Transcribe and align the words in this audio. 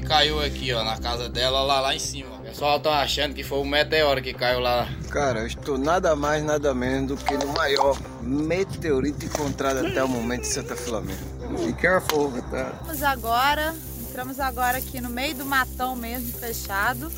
que 0.00 0.06
caiu 0.06 0.40
aqui, 0.40 0.72
ó, 0.72 0.84
na 0.84 0.96
casa 0.96 1.28
dela, 1.28 1.62
lá, 1.62 1.80
lá 1.80 1.94
em 1.94 1.98
cima. 1.98 2.36
O 2.36 2.42
pessoal 2.42 2.78
tá 2.78 3.00
achando 3.00 3.34
que 3.34 3.42
foi 3.42 3.58
um 3.58 3.64
meteoro 3.64 4.22
que 4.22 4.32
caiu 4.32 4.60
lá. 4.60 4.88
Cara, 5.10 5.40
eu 5.40 5.46
estou 5.46 5.76
nada 5.76 6.14
mais, 6.14 6.42
nada 6.44 6.72
menos 6.72 7.08
do 7.08 7.16
que 7.16 7.36
no 7.36 7.52
maior 7.52 7.98
meteorito 8.22 9.24
encontrado 9.24 9.84
até 9.86 10.02
o 10.02 10.08
momento 10.08 10.42
em 10.42 10.50
Santa 10.50 10.76
Filomena. 10.76 11.18
Be 11.64 11.72
careful, 11.72 12.30
tá? 12.50 12.78
Vamos 12.82 13.02
agora, 13.02 13.74
entramos 14.00 14.38
agora 14.38 14.78
aqui 14.78 15.00
no 15.00 15.08
meio 15.08 15.34
do 15.34 15.44
matão 15.44 15.96
mesmo, 15.96 16.32
fechado. 16.38 17.10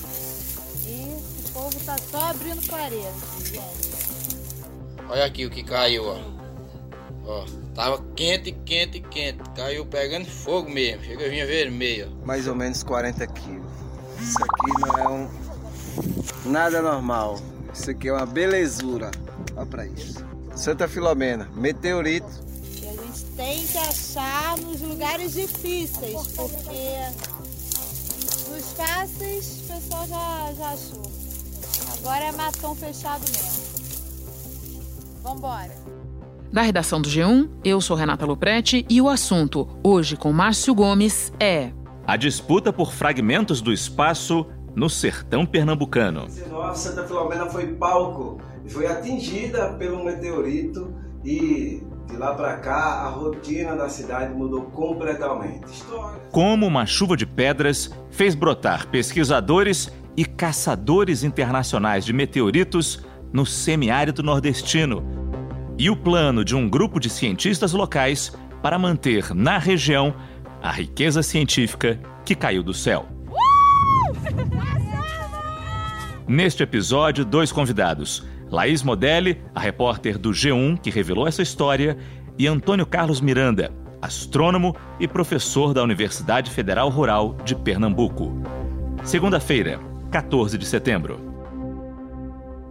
E 0.87 1.17
o 1.45 1.53
povo 1.53 1.79
tá 1.85 1.97
só 2.11 2.31
abrindo 2.31 2.67
parede, 2.67 2.97
gente. 3.45 3.61
Olha 5.09 5.25
aqui 5.25 5.45
o 5.45 5.51
que 5.51 5.63
caiu, 5.63 6.05
ó. 6.07 6.40
Ó, 7.31 7.45
tava 7.77 8.03
quente, 8.17 8.51
quente, 8.51 9.01
quente. 9.01 9.39
Caiu 9.55 9.87
pegando 9.87 10.27
fogo 10.27 10.69
mesmo. 10.69 11.05
Chega 11.05 11.27
a 11.27 11.29
vir 11.29 11.47
vermelho. 11.47 12.11
Mais 12.25 12.49
ou 12.49 12.57
menos 12.57 12.83
40 12.83 13.25
quilos. 13.29 13.71
Isso 14.21 14.37
aqui 14.43 14.81
não 14.81 14.99
é 14.99 15.09
um 15.09 16.51
nada 16.51 16.83
normal. 16.83 17.39
Isso 17.73 17.89
aqui 17.91 18.09
é 18.09 18.13
uma 18.13 18.27
belezura. 18.27 19.13
Olha 19.57 19.67
pra 19.67 19.87
isso. 19.87 20.27
Santa 20.57 20.89
Filomena, 20.89 21.49
meteorito. 21.55 22.29
E 22.83 22.89
a 22.89 22.93
gente 22.93 23.25
tem 23.37 23.65
que 23.65 23.79
achar 23.79 24.59
nos 24.59 24.81
lugares 24.81 25.33
difíceis, 25.33 26.27
porque 26.35 26.99
nos 28.51 28.73
fáceis 28.73 29.61
o 29.61 29.73
pessoal 29.73 30.09
já, 30.09 30.53
já 30.59 30.71
achou. 30.71 31.13
Agora 31.99 32.25
é 32.25 32.33
matão 32.33 32.75
fechado 32.75 33.23
mesmo. 33.31 33.71
Vambora. 35.23 36.00
Da 36.53 36.63
redação 36.63 37.01
do 37.01 37.09
G1, 37.09 37.49
eu 37.65 37.81
sou 37.81 37.97
Renata 37.97 38.27
Loprete 38.27 38.85
e 38.91 39.01
o 39.01 39.09
assunto, 39.09 39.69
hoje 39.85 40.17
com 40.17 40.33
Márcio 40.33 40.75
Gomes, 40.75 41.33
é. 41.39 41.71
A 42.05 42.17
disputa 42.17 42.73
por 42.73 42.93
fragmentos 42.93 43.61
do 43.61 43.73
espaço 43.73 44.45
no 44.75 44.91
sertão 44.91 45.47
pernambucano. 45.47 46.27
19, 46.27 46.77
Santa 46.77 47.07
Filomena 47.07 47.47
foi 47.47 47.69
palco 47.75 48.41
e 48.65 48.69
foi 48.69 48.89
atingida 48.89 49.75
pelo 49.75 50.05
meteorito 50.05 50.93
e 51.25 51.85
de 52.09 52.17
lá 52.17 52.35
para 52.35 52.57
cá 52.57 53.05
a 53.05 53.09
rotina 53.11 53.77
da 53.77 53.89
cidade 53.89 54.35
mudou 54.35 54.63
completamente. 54.63 55.71
História. 55.71 56.21
Como 56.33 56.67
uma 56.67 56.85
chuva 56.85 57.17
de 57.17 57.27
pedras 57.27 57.93
fez 58.11 58.35
brotar 58.35 58.89
pesquisadores 58.89 59.89
e 60.17 60.25
caçadores 60.25 61.23
internacionais 61.23 62.05
de 62.05 62.13
meteoritos 62.13 63.05
no 63.33 63.47
semiárido 63.47 64.21
nordestino. 64.21 65.20
E 65.81 65.89
o 65.89 65.97
plano 65.97 66.45
de 66.45 66.55
um 66.55 66.69
grupo 66.69 67.01
de 67.01 67.09
cientistas 67.09 67.73
locais 67.73 68.37
para 68.63 68.79
manter 68.79 69.35
na 69.35 69.57
região 69.57 70.15
a 70.63 70.71
riqueza 70.71 71.23
científica 71.23 71.99
que 72.23 72.35
caiu 72.35 72.63
do 72.63 72.75
céu. 72.75 73.09
Neste 76.29 76.63
episódio, 76.63 77.25
dois 77.25 77.51
convidados: 77.51 78.23
Laís 78.51 78.83
Modelli, 78.83 79.41
a 79.55 79.61
repórter 79.61 80.19
do 80.19 80.33
G1 80.33 80.79
que 80.79 80.91
revelou 80.91 81.27
essa 81.27 81.41
história, 81.41 81.97
e 82.39 82.47
Antônio 82.47 82.85
Carlos 82.85 83.23
Miranda, 83.23 83.73
astrônomo 84.03 84.77
e 85.01 85.09
professor 85.09 85.73
da 85.73 85.83
Universidade 85.83 86.51
Federal 86.51 86.91
Rural 86.91 87.39
de 87.43 87.55
Pernambuco. 87.55 88.35
Segunda-feira, 89.03 89.81
14 90.11 90.59
de 90.59 90.67
setembro. 90.67 91.19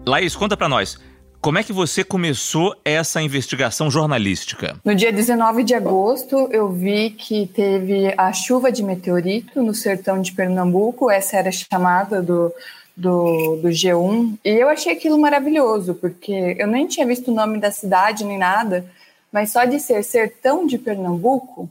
Laís, 0.06 0.36
conta 0.36 0.56
para 0.56 0.70
nós. 0.70 1.09
Como 1.42 1.58
é 1.58 1.64
que 1.64 1.72
você 1.72 2.04
começou 2.04 2.76
essa 2.84 3.22
investigação 3.22 3.90
jornalística? 3.90 4.76
No 4.84 4.94
dia 4.94 5.10
19 5.10 5.64
de 5.64 5.74
agosto, 5.74 6.50
eu 6.52 6.70
vi 6.70 7.12
que 7.12 7.48
teve 7.48 8.14
a 8.18 8.34
chuva 8.34 8.70
de 8.70 8.84
meteorito 8.84 9.64
no 9.64 9.74
sertão 9.74 10.22
de 10.22 10.34
Pernambuco, 10.34 11.10
essa 11.10 11.38
era 11.38 11.48
a 11.48 11.52
chamada 11.52 12.22
do, 12.22 12.54
do, 12.96 13.56
do 13.56 13.70
G1, 13.70 14.38
e 14.44 14.50
eu 14.50 14.68
achei 14.68 14.92
aquilo 14.92 15.18
maravilhoso, 15.18 15.94
porque 15.94 16.58
eu 16.60 16.68
nem 16.68 16.88
tinha 16.88 17.08
visto 17.08 17.32
o 17.32 17.34
nome 17.34 17.58
da 17.58 17.72
cidade 17.72 18.26
nem 18.26 18.38
nada, 18.38 18.86
mas 19.32 19.54
só 19.54 19.64
de 19.64 19.80
ser 19.80 20.04
sertão 20.04 20.68
de 20.68 20.78
Pernambuco, 20.78 21.70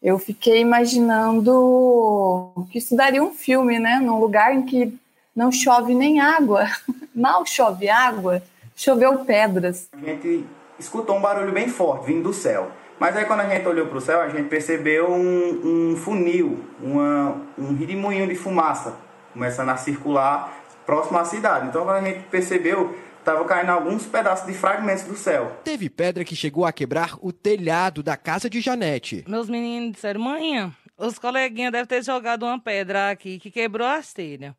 eu 0.00 0.16
fiquei 0.16 0.60
imaginando 0.60 2.52
que 2.70 2.78
isso 2.78 2.94
daria 2.94 3.22
um 3.22 3.32
filme, 3.32 3.80
né? 3.80 3.98
Num 3.98 4.20
lugar 4.20 4.54
em 4.54 4.62
que 4.62 4.96
não 5.34 5.50
chove 5.50 5.92
nem 5.92 6.20
água, 6.20 6.68
mal 7.12 7.44
chove 7.44 7.88
água 7.88 8.40
choveu 8.74 9.24
pedras. 9.24 9.88
A 9.92 9.98
gente 9.98 10.44
escutou 10.78 11.16
um 11.16 11.20
barulho 11.20 11.52
bem 11.52 11.68
forte 11.68 12.06
vindo 12.06 12.24
do 12.24 12.32
céu. 12.32 12.70
Mas 12.98 13.16
aí 13.16 13.24
quando 13.24 13.40
a 13.40 13.48
gente 13.48 13.66
olhou 13.66 13.86
para 13.86 13.98
o 13.98 14.00
céu, 14.00 14.20
a 14.20 14.28
gente 14.28 14.48
percebeu 14.48 15.10
um, 15.10 15.92
um 15.92 15.96
funil, 15.96 16.64
uma, 16.80 17.36
um 17.58 17.74
redemoinho 17.76 18.28
de 18.28 18.34
fumaça 18.34 18.96
começando 19.32 19.70
a 19.70 19.76
circular 19.76 20.62
próximo 20.86 21.18
à 21.18 21.24
cidade. 21.24 21.68
Então 21.68 21.84
quando 21.84 21.96
a 21.96 22.08
gente 22.08 22.20
percebeu, 22.28 22.94
estava 23.18 23.44
caindo 23.44 23.70
alguns 23.70 24.04
pedaços 24.04 24.46
de 24.46 24.52
fragmentos 24.52 25.04
do 25.04 25.16
céu. 25.16 25.60
Teve 25.64 25.88
pedra 25.88 26.24
que 26.24 26.36
chegou 26.36 26.64
a 26.64 26.72
quebrar 26.72 27.16
o 27.20 27.32
telhado 27.32 28.02
da 28.02 28.16
casa 28.16 28.48
de 28.50 28.60
Janete. 28.60 29.24
Meus 29.26 29.48
meninos 29.48 29.92
disseram, 29.92 30.20
mãe, 30.20 30.72
os 30.98 31.18
coleguinhas 31.18 31.72
devem 31.72 31.86
ter 31.86 32.04
jogado 32.04 32.44
uma 32.44 32.60
pedra 32.60 33.10
aqui 33.10 33.38
que 33.38 33.50
quebrou 33.50 33.86
as 33.86 34.12
telhas. 34.12 34.54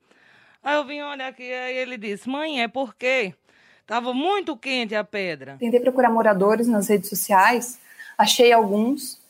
Aí 0.64 0.76
eu 0.76 0.86
vim 0.86 1.02
olhar 1.02 1.28
aqui, 1.28 1.44
aí 1.44 1.78
ele 1.78 1.98
disse, 1.98 2.28
mãe, 2.30 2.64
é 2.64 2.68
porque 2.68 3.34
Tava 3.86 4.14
muito 4.14 4.56
quente 4.56 4.96
a 4.96 5.04
pedra. 5.04 5.58
Tentei 5.60 5.80
procurar 5.80 6.10
moradores 6.10 6.68
nas 6.68 6.88
redes 6.88 7.10
sociais, 7.10 7.80
achei 8.18 8.52
alguns. 8.52 9.22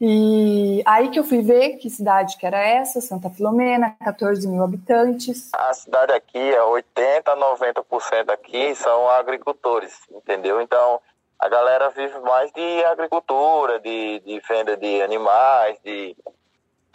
E 0.00 0.82
aí 0.84 1.10
que 1.10 1.18
eu 1.18 1.24
fui 1.24 1.42
ver 1.42 1.76
que 1.76 1.88
cidade 1.88 2.36
que 2.36 2.44
era 2.44 2.58
essa, 2.58 3.00
Santa 3.00 3.30
Filomena, 3.30 3.96
14 4.04 4.48
mil 4.48 4.62
habitantes. 4.62 5.50
A 5.52 5.72
cidade 5.74 6.12
aqui 6.12 6.38
é 6.38 6.62
80, 6.62 7.36
90% 7.36 8.30
aqui 8.30 8.74
são 8.74 9.08
agricultores, 9.08 9.92
entendeu? 10.10 10.60
Então 10.60 11.00
a 11.38 11.48
galera 11.48 11.90
vive 11.90 12.18
mais 12.20 12.52
de 12.52 12.84
agricultura, 12.84 13.78
de, 13.80 14.20
de 14.20 14.40
venda 14.48 14.76
de 14.76 15.02
animais, 15.02 15.78
de 15.84 16.16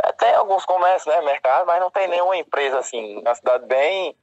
é, 0.04 0.12
tem 0.14 0.34
alguns 0.36 0.64
comércios, 0.66 1.14
né, 1.14 1.22
mercado, 1.22 1.66
mas 1.66 1.80
não 1.80 1.90
tem 1.90 2.08
nenhuma 2.08 2.38
empresa 2.38 2.80
assim, 2.80 3.18
uma 3.20 3.36
cidade 3.36 3.66
bem 3.66 4.16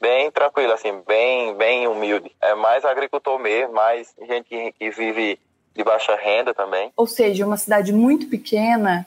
bem 0.00 0.30
tranquilo, 0.30 0.72
assim, 0.72 0.92
bem, 1.06 1.54
bem 1.54 1.86
humilde. 1.86 2.30
É 2.40 2.54
mais 2.54 2.84
agricultor 2.84 3.38
mesmo, 3.38 3.74
mais 3.74 4.14
gente 4.26 4.72
que, 4.78 4.90
vive 4.90 5.38
de 5.74 5.84
baixa 5.84 6.14
renda 6.16 6.54
também. 6.54 6.92
Ou 6.96 7.06
seja, 7.06 7.46
uma 7.46 7.56
cidade 7.56 7.92
muito 7.92 8.28
pequena, 8.28 9.06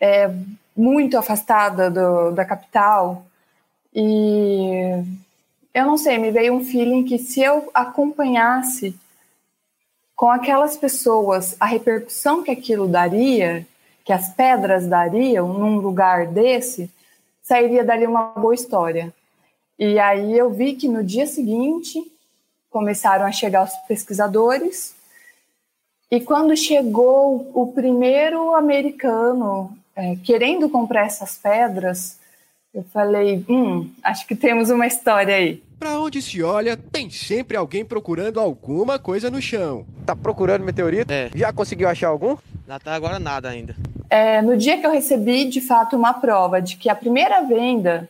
é, 0.00 0.30
muito 0.76 1.16
afastada 1.16 1.90
do, 1.90 2.30
da 2.32 2.44
capital. 2.44 3.24
E 3.94 5.02
eu 5.74 5.86
não 5.86 5.96
sei, 5.96 6.18
me 6.18 6.30
veio 6.30 6.54
um 6.54 6.64
feeling 6.64 7.04
que 7.04 7.18
se 7.18 7.40
eu 7.40 7.70
acompanhasse 7.74 8.96
com 10.16 10.30
aquelas 10.30 10.76
pessoas 10.76 11.56
a 11.60 11.66
repercussão 11.66 12.42
que 12.42 12.50
aquilo 12.50 12.88
daria, 12.88 13.64
que 14.04 14.12
as 14.12 14.30
pedras 14.34 14.86
dariam 14.86 15.52
num 15.52 15.78
lugar 15.78 16.26
desse, 16.26 16.90
sairia 17.42 17.84
dali 17.84 18.06
uma 18.06 18.32
boa 18.32 18.54
história. 18.54 19.14
E 19.78 19.98
aí 19.98 20.36
eu 20.36 20.50
vi 20.50 20.74
que 20.74 20.88
no 20.88 21.04
dia 21.04 21.26
seguinte 21.26 22.02
começaram 22.70 23.24
a 23.24 23.32
chegar 23.32 23.64
os 23.64 23.74
pesquisadores, 23.86 24.94
e 26.10 26.20
quando 26.20 26.56
chegou 26.56 27.50
o 27.54 27.72
primeiro 27.72 28.54
americano 28.54 29.76
é, 29.94 30.16
querendo 30.16 30.68
comprar 30.68 31.04
essas 31.04 31.36
pedras, 31.36 32.18
eu 32.72 32.82
falei: 32.84 33.44
hum, 33.48 33.90
acho 34.02 34.26
que 34.26 34.34
temos 34.34 34.70
uma 34.70 34.86
história 34.86 35.34
aí. 35.34 35.62
Para 35.78 36.00
onde 36.00 36.22
se 36.22 36.42
olha, 36.42 36.76
tem 36.76 37.10
sempre 37.10 37.56
alguém 37.56 37.84
procurando 37.84 38.40
alguma 38.40 38.98
coisa 38.98 39.30
no 39.30 39.40
chão. 39.40 39.86
Tá 40.06 40.16
procurando 40.16 40.64
meteorito? 40.64 41.12
É. 41.12 41.30
Já 41.34 41.52
conseguiu 41.52 41.88
achar 41.88 42.08
algum? 42.08 42.36
Até 42.68 42.90
agora 42.90 43.18
nada 43.18 43.48
ainda. 43.48 43.76
É, 44.10 44.40
no 44.42 44.56
dia 44.56 44.78
que 44.78 44.86
eu 44.86 44.90
recebi, 44.90 45.44
de 45.44 45.60
fato, 45.60 45.94
uma 45.94 46.14
prova 46.14 46.60
de 46.60 46.76
que 46.76 46.88
a 46.88 46.94
primeira 46.94 47.42
venda 47.42 48.08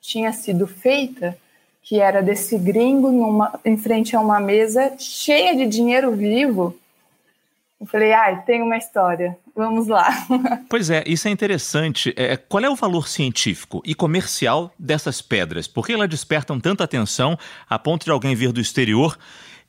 tinha 0.00 0.32
sido 0.32 0.66
feita, 0.66 1.36
que 1.82 2.00
era 2.00 2.22
desse 2.22 2.58
gringo 2.58 3.10
numa, 3.10 3.58
em 3.64 3.76
frente 3.76 4.14
a 4.14 4.20
uma 4.20 4.40
mesa 4.40 4.94
cheia 4.98 5.56
de 5.56 5.66
dinheiro 5.66 6.12
vivo. 6.12 6.76
Eu 7.80 7.86
falei, 7.86 8.12
ai, 8.12 8.42
tem 8.42 8.62
uma 8.62 8.76
história, 8.76 9.38
vamos 9.56 9.88
lá. 9.88 10.08
Pois 10.68 10.90
é, 10.90 11.02
isso 11.06 11.26
é 11.26 11.30
interessante. 11.30 12.12
É, 12.16 12.36
qual 12.36 12.62
é 12.62 12.68
o 12.68 12.76
valor 12.76 13.08
científico 13.08 13.82
e 13.84 13.94
comercial 13.94 14.72
dessas 14.78 15.22
pedras? 15.22 15.66
Por 15.66 15.86
que 15.86 15.92
elas 15.92 16.08
despertam 16.08 16.60
tanta 16.60 16.84
atenção 16.84 17.38
a 17.68 17.78
ponto 17.78 18.04
de 18.04 18.10
alguém 18.10 18.34
vir 18.34 18.52
do 18.52 18.60
exterior 18.60 19.18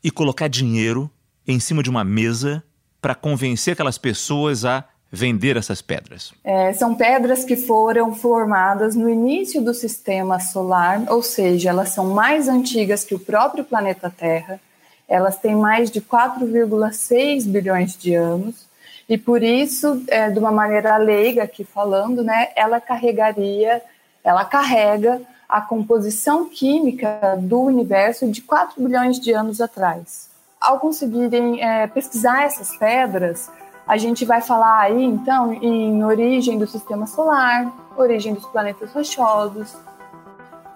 e 0.03 0.11
colocar 0.11 0.47
dinheiro 0.47 1.09
em 1.47 1.59
cima 1.59 1.81
de 1.81 1.89
uma 1.89 2.03
mesa 2.03 2.63
para 3.01 3.15
convencer 3.15 3.73
aquelas 3.73 3.97
pessoas 3.97 4.63
a 4.63 4.85
vender 5.11 5.57
essas 5.57 5.81
pedras? 5.81 6.33
É, 6.43 6.71
são 6.73 6.95
pedras 6.95 7.43
que 7.43 7.57
foram 7.57 8.15
formadas 8.15 8.95
no 8.95 9.09
início 9.09 9.61
do 9.61 9.73
sistema 9.73 10.39
solar, 10.39 11.03
ou 11.09 11.21
seja, 11.21 11.69
elas 11.69 11.89
são 11.89 12.13
mais 12.13 12.47
antigas 12.47 13.03
que 13.03 13.13
o 13.13 13.19
próprio 13.19 13.65
planeta 13.65 14.09
Terra. 14.09 14.59
Elas 15.07 15.37
têm 15.37 15.55
mais 15.55 15.91
de 15.91 15.99
4,6 15.99 17.45
bilhões 17.45 17.97
de 17.97 18.15
anos 18.15 18.65
E 19.09 19.17
por 19.17 19.43
isso, 19.43 20.01
é, 20.07 20.29
de 20.29 20.39
uma 20.39 20.53
maneira 20.53 20.95
leiga 20.95 21.43
aqui 21.43 21.65
falando, 21.65 22.23
né, 22.23 22.47
ela 22.55 22.79
carregaria, 22.79 23.81
ela 24.23 24.45
carrega 24.45 25.21
a 25.49 25.59
composição 25.59 26.47
química 26.47 27.37
do 27.37 27.59
universo 27.59 28.25
de 28.31 28.41
4 28.41 28.81
bilhões 28.81 29.19
de 29.19 29.33
anos 29.33 29.59
atrás. 29.59 30.29
Ao 30.61 30.79
conseguirem 30.79 31.61
é, 31.61 31.87
pesquisar 31.87 32.43
essas 32.43 32.77
pedras, 32.77 33.49
a 33.91 33.97
gente 33.97 34.23
vai 34.23 34.39
falar 34.39 34.83
aí, 34.83 35.03
então, 35.03 35.51
em 35.51 36.01
origem 36.01 36.57
do 36.57 36.65
sistema 36.65 37.05
solar, 37.05 37.69
origem 37.97 38.33
dos 38.33 38.45
planetas 38.45 38.89
rochosos 38.93 39.75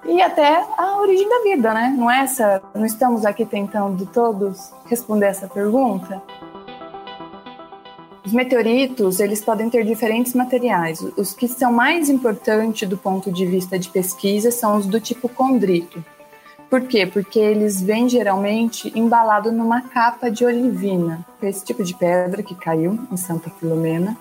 e 0.04 0.22
até 0.22 0.66
a 0.78 0.98
origem 0.98 1.30
da 1.30 1.42
vida, 1.42 1.74
né? 1.74 1.96
Não 1.98 2.12
é 2.12 2.24
essa? 2.24 2.62
Não 2.74 2.86
estamos 2.86 3.24
aqui 3.24 3.46
tentando 3.46 4.06
todos 4.06 4.70
responder 4.88 5.28
essa 5.28 5.48
pergunta? 5.48 6.22
Os 8.26 8.34
meteoritos, 8.34 9.22
eles 9.22 9.42
podem 9.42 9.70
ter 9.70 9.86
diferentes 9.86 10.34
materiais. 10.34 11.00
Os 11.16 11.34
que 11.34 11.48
são 11.48 11.72
mais 11.72 12.10
importantes 12.10 12.86
do 12.90 12.98
ponto 12.98 13.32
de 13.32 13.46
vista 13.46 13.80
de 13.80 13.88
pesquisa 13.88 14.52
são 14.52 14.76
os 14.76 14.86
do 14.86 15.00
tipo 15.00 15.30
condrito. 15.30 16.04
Por 16.70 16.82
quê? 16.82 17.06
Porque 17.06 17.40
eles 17.40 17.82
vêm 17.82 18.10
geralmente 18.10 18.92
embalado 18.98 19.52
numa 19.52 19.82
capa 19.82 20.30
de 20.30 20.44
olivina, 20.44 21.26
que 21.40 21.46
é 21.46 21.50
esse 21.50 21.64
tipo 21.64 21.84
de 21.84 21.94
pedra 21.94 22.42
que 22.42 22.56
caiu 22.56 23.00
em 23.12 23.18
Santa 23.18 23.50
Filomena. 23.50 24.18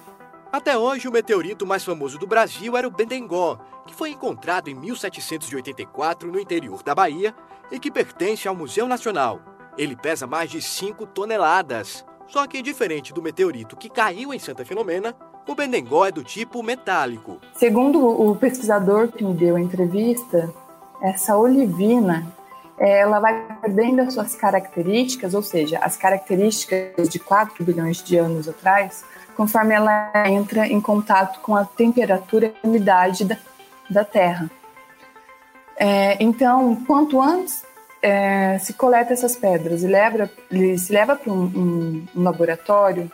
Até 0.53 0.79
hoje, 0.79 1.09
o 1.09 1.13
meteorito 1.13 1.67
mais 1.67 1.85
famoso 1.85 2.17
do 2.19 2.27
Brasil 2.27 2.77
era 2.77 2.87
o 2.87 2.91
Bendengó, 2.91 3.59
que 3.87 3.95
foi 3.95 4.11
encontrado 4.11 4.69
em 4.69 4.75
1784 4.75 6.31
no 6.31 6.39
interior 6.39 6.83
da 6.83 6.95
Bahia 6.95 7.35
e 7.73 7.79
que 7.79 7.91
pertence 7.91 8.47
ao 8.47 8.55
Museu 8.55 8.87
Nacional. 8.87 9.41
Ele 9.77 9.97
pesa 9.97 10.27
mais 10.27 10.51
de 10.51 10.63
5 10.63 11.07
toneladas. 11.07 12.05
Só 12.29 12.47
que, 12.47 12.63
diferente 12.63 13.13
do 13.13 13.21
meteorito 13.21 13.77
que 13.77 13.91
caiu 13.91 14.33
em 14.33 14.39
Santa 14.39 14.65
Filomena, 14.65 15.15
o 15.47 15.55
Bendengó 15.55 16.07
é 16.07 16.13
do 16.13 16.23
tipo 16.23 16.63
metálico. 16.63 17.39
Segundo 17.55 17.99
o 18.07 18.37
pesquisador 18.37 19.09
que 19.09 19.25
me 19.25 19.35
deu 19.35 19.57
a 19.57 19.61
entrevista, 19.61 20.55
essa 21.01 21.37
olivina 21.37 22.27
ela 22.79 23.21
vai 23.21 23.41
perdendo 23.61 24.01
as 24.01 24.15
suas 24.15 24.35
características, 24.35 25.35
ou 25.35 25.43
seja, 25.43 25.79
as 25.79 25.97
características 25.97 27.09
de 27.09 27.19
4 27.19 27.63
bilhões 27.65 28.03
de 28.03 28.17
anos 28.17 28.49
atrás, 28.49 29.05
conforme 29.37 29.75
ela 29.75 30.13
entra 30.27 30.67
em 30.67 30.81
contato 30.81 31.41
com 31.41 31.55
a 31.55 31.65
temperatura 31.65 32.47
e 32.47 32.55
a 32.63 32.69
umidade 32.69 33.25
da, 33.25 33.37
da 33.89 34.05
Terra. 34.05 34.51
É, 35.77 36.23
então, 36.23 36.77
quanto 36.87 37.21
antes 37.21 37.65
é, 38.03 38.59
se 38.59 38.75
coleta 38.75 39.13
essas 39.13 39.37
pedras 39.37 39.83
e 39.83 39.87
leva, 39.87 40.31
se 40.79 40.93
leva 40.93 41.17
para 41.17 41.33
um, 41.33 41.45
um, 41.45 42.07
um, 42.15 42.23
laboratório, 42.23 43.11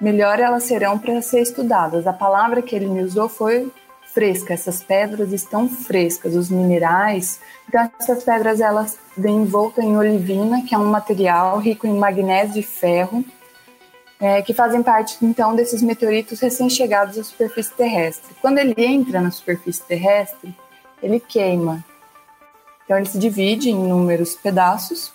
melhor 0.00 0.38
elas 0.38 0.64
serão 0.64 0.98
para 0.98 1.20
ser 1.22 1.40
estudadas. 1.40 2.06
A 2.06 2.12
palavra 2.12 2.62
que 2.62 2.74
ele 2.74 2.86
me 2.86 3.02
usou 3.02 3.28
foi 3.28 3.70
fresca. 4.12 4.54
Essas 4.54 4.82
pedras 4.82 5.32
estão 5.32 5.68
frescas, 5.68 6.34
os 6.34 6.50
minerais. 6.50 7.40
Então, 7.68 7.90
essas 7.98 8.22
pedras 8.22 8.60
elas 8.60 8.98
vêm 9.16 9.42
envoltas 9.42 9.84
em 9.84 9.96
olivina, 9.96 10.62
que 10.62 10.74
é 10.74 10.78
um 10.78 10.86
material 10.86 11.58
rico 11.58 11.86
em 11.86 11.98
magnésio 11.98 12.60
e 12.60 12.62
ferro, 12.62 13.24
é, 14.20 14.40
que 14.40 14.54
fazem 14.54 14.82
parte 14.82 15.16
então 15.22 15.54
desses 15.56 15.82
meteoritos 15.82 16.38
recém-chegados 16.38 17.18
à 17.18 17.24
superfície 17.24 17.72
terrestre. 17.72 18.34
Quando 18.40 18.58
ele 18.58 18.74
entra 18.76 19.20
na 19.20 19.30
superfície 19.30 19.82
terrestre, 19.82 20.54
ele 21.02 21.18
queima. 21.18 21.84
Então 22.84 22.96
ele 22.96 23.06
se 23.06 23.18
divide 23.18 23.70
em 23.70 23.84
inúmeros 23.84 24.36
pedaços. 24.36 25.12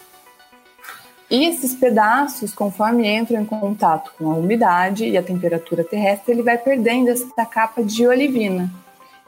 E 1.30 1.46
esses 1.46 1.76
pedaços, 1.76 2.54
conforme 2.54 3.08
entram 3.08 3.42
em 3.42 3.46
contato 3.46 4.14
com 4.18 4.32
a 4.32 4.36
umidade 4.36 5.06
e 5.06 5.18
a 5.18 5.24
temperatura 5.24 5.84
terrestre, 5.84 6.34
ele 6.34 6.44
vai 6.44 6.58
perdendo 6.58 7.10
essa 7.10 7.46
capa 7.46 7.84
de 7.84 8.08
olivina. 8.08 8.72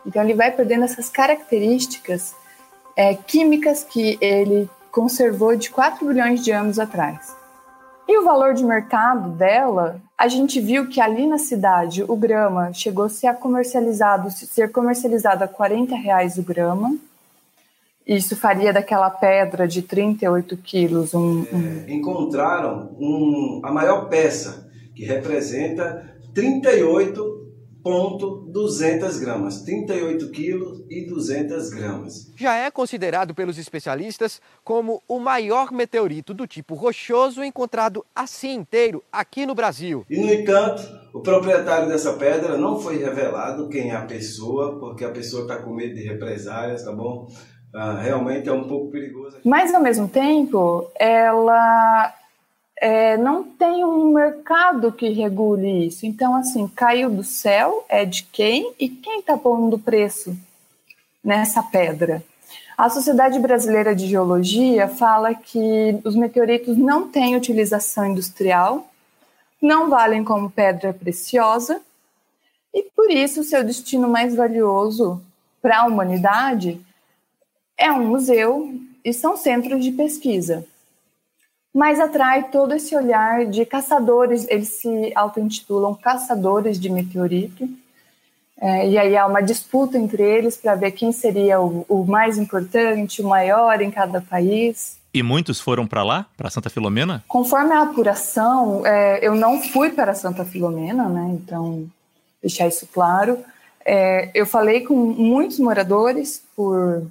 Então 0.06 0.24
ele 0.24 0.34
vai 0.34 0.51
perdendo 0.51 0.86
essas 0.86 1.10
características 1.10 2.34
é, 2.96 3.13
químicas 3.16 3.84
que 3.84 4.18
ele 4.22 4.69
conservou 4.92 5.56
de 5.56 5.69
4 5.69 6.06
bilhões 6.06 6.44
de 6.44 6.51
anos 6.51 6.80
atrás. 6.80 7.36
E 8.07 8.18
o 8.18 8.24
valor 8.24 8.56
de 8.56 8.63
mercado 8.63 9.30
dela, 9.30 10.01
a 10.18 10.28
gente 10.28 10.60
viu 10.60 10.88
que 10.88 11.00
ali 11.00 11.28
na 11.28 11.38
cidade 11.38 12.04
o 12.04 12.16
grama 12.16 12.74
chegou 12.74 13.06
a 13.06 13.10
ser 13.10 13.31
comercializado, 13.36 14.31
ser 14.31 14.72
comercializado 14.72 15.44
a 15.44 15.48
40 15.48 15.96
reais 15.96 16.38
o 16.38 16.42
grama, 16.42 16.98
isso 18.07 18.36
faria 18.36 18.74
daquela 18.74 19.12
pedra 19.12 19.68
de 19.68 19.84
38 19.84 20.57
quilos 20.57 21.13
um. 21.13 21.42
um... 21.42 21.84
É, 21.88 21.94
encontraram 21.94 22.90
um, 23.00 23.62
a 23.63 23.72
maior 23.72 24.10
peça, 24.10 24.68
que 24.96 25.06
representa 25.06 26.12
38,200 27.84 29.20
gramas. 29.20 29.62
38 29.62 30.31
quilos 30.31 30.84
e 30.90 31.06
200 31.08 31.70
gramas. 31.70 32.31
Já 32.36 32.56
é 32.56 32.70
considerado 32.72 33.34
pelos 33.34 33.58
especialistas 33.58 34.42
como 34.64 35.02
o 35.08 35.20
maior 35.20 35.72
meteorito 35.72 36.34
do 36.34 36.46
tipo 36.46 36.76
rochoso 36.76 37.44
encontrado 37.44 38.06
assim 38.16 38.56
inteiro 38.56 39.04
aqui 39.12 39.46
no 39.46 39.56
Brasil. 39.56 40.06
E, 40.10 40.20
no 40.20 40.31
entanto, 40.31 40.81
o 41.14 41.22
proprietário 41.22 41.88
dessa 41.88 42.14
pedra 42.14 42.58
não 42.58 42.80
foi 42.80 42.98
revelado 42.98 43.70
quem 43.70 43.92
é 43.92 43.96
a 43.96 44.06
pessoa, 44.06 44.80
porque 44.80 45.06
a 45.06 45.12
pessoa 45.12 45.44
está 45.44 45.58
com 45.58 45.74
medo 45.74 45.96
de 45.96 46.04
represálias, 46.04 46.84
tá 46.84 46.92
bom? 46.92 47.28
Ah, 47.74 48.00
realmente 48.02 48.50
é 48.50 48.52
um 48.52 48.68
pouco 48.68 48.90
perigoso. 48.92 49.38
Mas, 49.46 49.74
ao 49.74 49.82
mesmo 49.82 50.08
tempo, 50.08 50.90
ela 51.00 52.14
é, 52.80 53.18
não 53.18 53.44
tem 53.44 53.84
um 53.84 54.14
mercado 54.14 54.92
que 54.92 55.10
regule 55.10 55.88
isso. 55.88 56.06
Então, 56.06 56.36
assim, 56.36 56.68
caiu 56.68 57.10
do 57.10 57.24
céu, 57.24 57.86
é 57.90 58.06
de 58.06 58.24
quem? 58.24 58.74
E 58.80 58.88
quem 58.88 59.20
está 59.20 59.38
pondo 59.38 59.78
preço 59.78 60.36
nessa 61.24 61.62
pedra? 61.62 62.24
A 62.78 62.90
Sociedade 62.90 63.38
Brasileira 63.40 63.94
de 63.94 64.08
Geologia 64.08 64.88
fala 64.88 65.36
que 65.36 66.00
os 66.06 66.16
meteoritos 66.16 66.78
não 66.78 67.10
têm 67.10 67.36
utilização 67.36 68.06
industrial, 68.06 68.90
não 69.62 69.90
valem 69.90 70.24
como 70.24 70.50
pedra 70.50 70.94
preciosa, 70.94 71.82
e 72.74 72.84
por 72.96 73.12
isso 73.12 73.44
seu 73.44 73.66
destino 73.66 74.08
mais 74.08 74.34
valioso 74.34 75.22
para 75.62 75.82
a 75.82 75.86
humanidade 75.86 76.80
é 77.78 77.92
um 77.92 78.08
museu 78.08 78.74
e 79.04 79.14
são 79.14 79.36
centros 79.36 79.84
de 79.84 79.92
pesquisa. 79.92 80.66
Mas 81.80 81.98
atrai 81.98 82.50
todo 82.50 82.74
esse 82.74 82.94
olhar 82.94 83.46
de 83.46 83.66
caçadores, 83.66 84.46
eles 84.50 84.68
se 84.68 85.14
auto-intitulam 85.16 85.96
caçadores 85.96 86.78
de 86.78 86.90
meteorito. 86.90 87.70
É, 88.60 88.90
e 88.90 88.98
aí 88.98 89.16
há 89.16 89.26
uma 89.26 89.40
disputa 89.40 89.98
entre 89.98 90.22
eles 90.22 90.58
para 90.58 90.76
ver 90.76 90.92
quem 90.92 91.13
seria 91.13 91.62
o, 91.62 91.86
o, 91.88 92.03
mais 92.06 92.38
importante, 92.38 93.22
o 93.22 93.30
maior 93.30 93.82
em 93.82 93.89
cada 93.89 94.20
país. 94.20 94.98
E 95.13 95.24
muitos 95.24 95.62
foram 95.62 95.88
para 95.88 96.03
lá, 96.03 96.25
para 96.36 96.50
Santa 96.50 96.70
Filomena? 96.70 97.24
Conforme 97.30 97.72
a 97.72 97.84
apuração, 97.84 98.86
é, 98.86 99.25
eu 99.25 99.34
não 99.34 99.62
fui 99.62 99.89
para 99.89 100.13
Santa 100.13 100.44
Filomena, 100.44 101.08
né? 101.08 101.30
Então, 101.42 101.88
deixar 102.42 102.68
isso 102.68 102.89
claro. 102.94 103.38
É, 103.86 104.30
eu 104.34 104.46
falei 104.46 104.82
com 104.82 104.96
muitos 104.96 105.58
moradores 105.60 106.44
por 106.58 107.03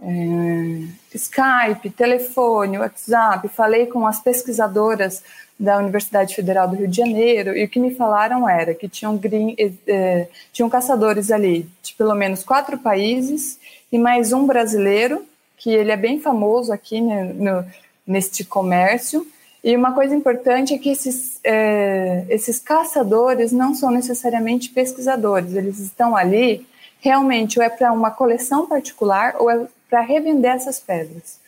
é, 0.00 0.88
Skype, 1.14 1.90
telefone, 1.90 2.78
WhatsApp, 2.78 3.48
falei 3.48 3.86
com 3.86 4.06
as 4.06 4.20
pesquisadoras 4.20 5.22
da 5.58 5.78
Universidade 5.78 6.34
Federal 6.34 6.68
do 6.68 6.76
Rio 6.76 6.88
de 6.88 6.96
Janeiro 6.96 7.56
e 7.56 7.64
o 7.64 7.68
que 7.68 7.80
me 7.80 7.94
falaram 7.94 8.46
era 8.48 8.74
que 8.74 8.88
tinham, 8.88 9.16
green, 9.16 9.56
é, 9.86 10.28
tinham 10.52 10.68
caçadores 10.68 11.30
ali 11.30 11.68
de 11.82 11.94
pelo 11.94 12.14
menos 12.14 12.44
quatro 12.44 12.78
países 12.78 13.58
e 13.90 13.98
mais 13.98 14.32
um 14.32 14.46
brasileiro, 14.46 15.24
que 15.56 15.70
ele 15.70 15.90
é 15.90 15.96
bem 15.96 16.20
famoso 16.20 16.72
aqui 16.72 17.00
né, 17.00 17.24
no, 17.24 17.64
neste 18.06 18.44
comércio. 18.44 19.26
E 19.64 19.74
uma 19.74 19.92
coisa 19.92 20.14
importante 20.14 20.74
é 20.74 20.78
que 20.78 20.90
esses, 20.90 21.40
é, 21.42 22.26
esses 22.28 22.58
caçadores 22.58 23.50
não 23.50 23.74
são 23.74 23.90
necessariamente 23.90 24.68
pesquisadores, 24.68 25.54
eles 25.54 25.78
estão 25.78 26.14
ali 26.14 26.66
realmente 27.00 27.58
ou 27.58 27.64
é 27.64 27.68
para 27.68 27.92
uma 27.92 28.10
coleção 28.10 28.66
particular 28.66 29.36
ou 29.38 29.50
é 29.50 29.66
para 29.88 30.00
revender 30.00 30.52
essas 30.52 30.80
pedras. 30.80 31.40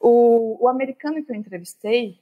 O, 0.00 0.56
o 0.60 0.68
americano 0.68 1.22
que 1.22 1.30
eu 1.30 1.36
entrevistei, 1.36 2.18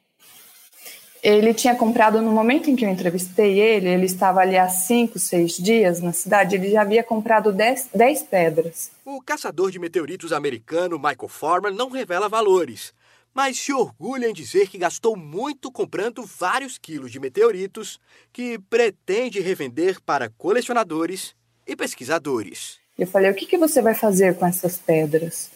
ele 1.23 1.53
tinha 1.53 1.75
comprado 1.75 2.21
no 2.21 2.31
momento 2.31 2.71
em 2.71 2.77
que 2.77 2.85
eu 2.85 2.89
entrevistei 2.89 3.59
ele, 3.59 3.89
ele 3.89 4.07
estava 4.07 4.41
ali 4.41 4.57
há 4.57 4.69
cinco, 4.69 5.19
seis 5.19 5.57
dias 5.57 6.01
na 6.01 6.13
cidade, 6.13 6.57
ele 6.57 6.71
já 6.71 6.83
havia 6.83 7.03
comprado 7.03 7.53
dez, 7.53 7.89
dez 7.95 8.23
pedras. 8.23 8.91
O 9.05 9.21
caçador 9.21 9.71
de 9.71 9.79
meteoritos 9.79 10.33
americano 10.33 10.99
Michael 10.99 11.29
Foreman 11.29 11.75
não 11.75 11.91
revela 11.91 12.29
valores, 12.29 12.93
mas 13.35 13.59
se 13.59 13.73
orgulha 13.73 14.29
em 14.29 14.35
dizer 14.35 14.69
que 14.69 14.79
gastou 14.79 15.17
muito 15.17 15.71
comprando 15.71 16.25
vários 16.25 16.79
quilos 16.79 17.13
de 17.13 17.21
meteoritos 17.21 18.01
que 18.33 18.59
pretende 18.59 19.41
revender 19.41 20.01
para 20.03 20.29
colecionadores 20.31 21.35
e 21.67 21.77
pesquisadores. 21.77 22.79
Eu 22.99 23.07
falei: 23.07 23.31
o 23.31 23.35
que, 23.35 23.47
que 23.47 23.57
você 23.57 23.81
vai 23.81 23.95
fazer 23.95 24.37
com 24.37 24.47
essas 24.47 24.77
pedras? 24.77 25.51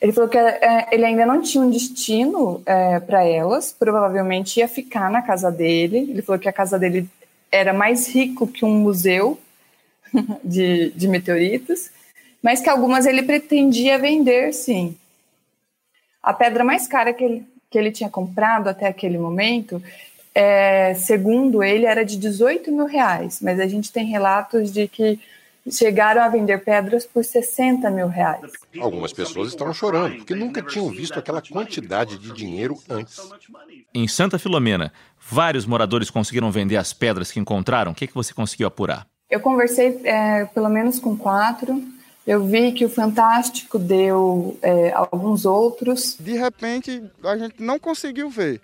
Ele 0.00 0.12
falou 0.12 0.28
que 0.28 0.36
é, 0.36 0.88
ele 0.92 1.04
ainda 1.04 1.24
não 1.24 1.40
tinha 1.40 1.62
um 1.62 1.70
destino 1.70 2.62
é, 2.66 3.00
para 3.00 3.24
elas, 3.24 3.72
provavelmente 3.72 4.60
ia 4.60 4.68
ficar 4.68 5.10
na 5.10 5.22
casa 5.22 5.50
dele. 5.50 5.98
Ele 6.10 6.22
falou 6.22 6.38
que 6.38 6.48
a 6.48 6.52
casa 6.52 6.78
dele 6.78 7.08
era 7.50 7.72
mais 7.72 8.08
rico 8.08 8.46
que 8.46 8.64
um 8.64 8.74
museu 8.74 9.38
de, 10.44 10.90
de 10.90 11.08
meteoritos, 11.08 11.90
mas 12.42 12.60
que 12.60 12.68
algumas 12.68 13.06
ele 13.06 13.22
pretendia 13.22 13.98
vender, 13.98 14.52
sim. 14.52 14.96
A 16.22 16.32
pedra 16.32 16.64
mais 16.64 16.86
cara 16.86 17.12
que 17.12 17.24
ele, 17.24 17.46
que 17.70 17.78
ele 17.78 17.92
tinha 17.92 18.10
comprado 18.10 18.68
até 18.68 18.86
aquele 18.86 19.18
momento, 19.18 19.82
é, 20.34 20.94
segundo 20.94 21.62
ele, 21.62 21.86
era 21.86 22.04
de 22.04 22.16
18 22.18 22.72
mil 22.72 22.86
reais, 22.86 23.40
mas 23.40 23.60
a 23.60 23.66
gente 23.66 23.92
tem 23.92 24.06
relatos 24.06 24.72
de 24.72 24.88
que 24.88 25.20
chegaram 25.70 26.22
a 26.22 26.28
vender 26.28 26.62
pedras 26.64 27.06
por 27.06 27.24
60 27.24 27.90
mil 27.90 28.08
reais. 28.08 28.52
Algumas 28.78 29.12
pessoas 29.12 29.48
estavam 29.48 29.72
chorando, 29.72 30.16
porque 30.16 30.34
nunca 30.34 30.62
tinham 30.62 30.88
visto 30.90 31.18
aquela 31.18 31.40
quantidade 31.40 32.18
de 32.18 32.32
dinheiro 32.32 32.76
antes. 32.88 33.18
Em 33.94 34.06
Santa 34.06 34.38
Filomena, 34.38 34.92
vários 35.18 35.64
moradores 35.64 36.10
conseguiram 36.10 36.50
vender 36.50 36.76
as 36.76 36.92
pedras 36.92 37.32
que 37.32 37.40
encontraram. 37.40 37.92
O 37.92 37.94
que, 37.94 38.06
que 38.06 38.14
você 38.14 38.34
conseguiu 38.34 38.66
apurar? 38.66 39.06
Eu 39.30 39.40
conversei 39.40 40.00
é, 40.04 40.44
pelo 40.46 40.68
menos 40.68 40.98
com 40.98 41.16
quatro. 41.16 41.82
Eu 42.26 42.44
vi 42.44 42.72
que 42.72 42.84
o 42.84 42.88
Fantástico 42.88 43.78
deu 43.78 44.58
é, 44.62 44.92
alguns 44.92 45.44
outros. 45.44 46.16
De 46.18 46.34
repente, 46.34 47.02
a 47.22 47.36
gente 47.36 47.62
não 47.62 47.78
conseguiu 47.78 48.30
ver, 48.30 48.60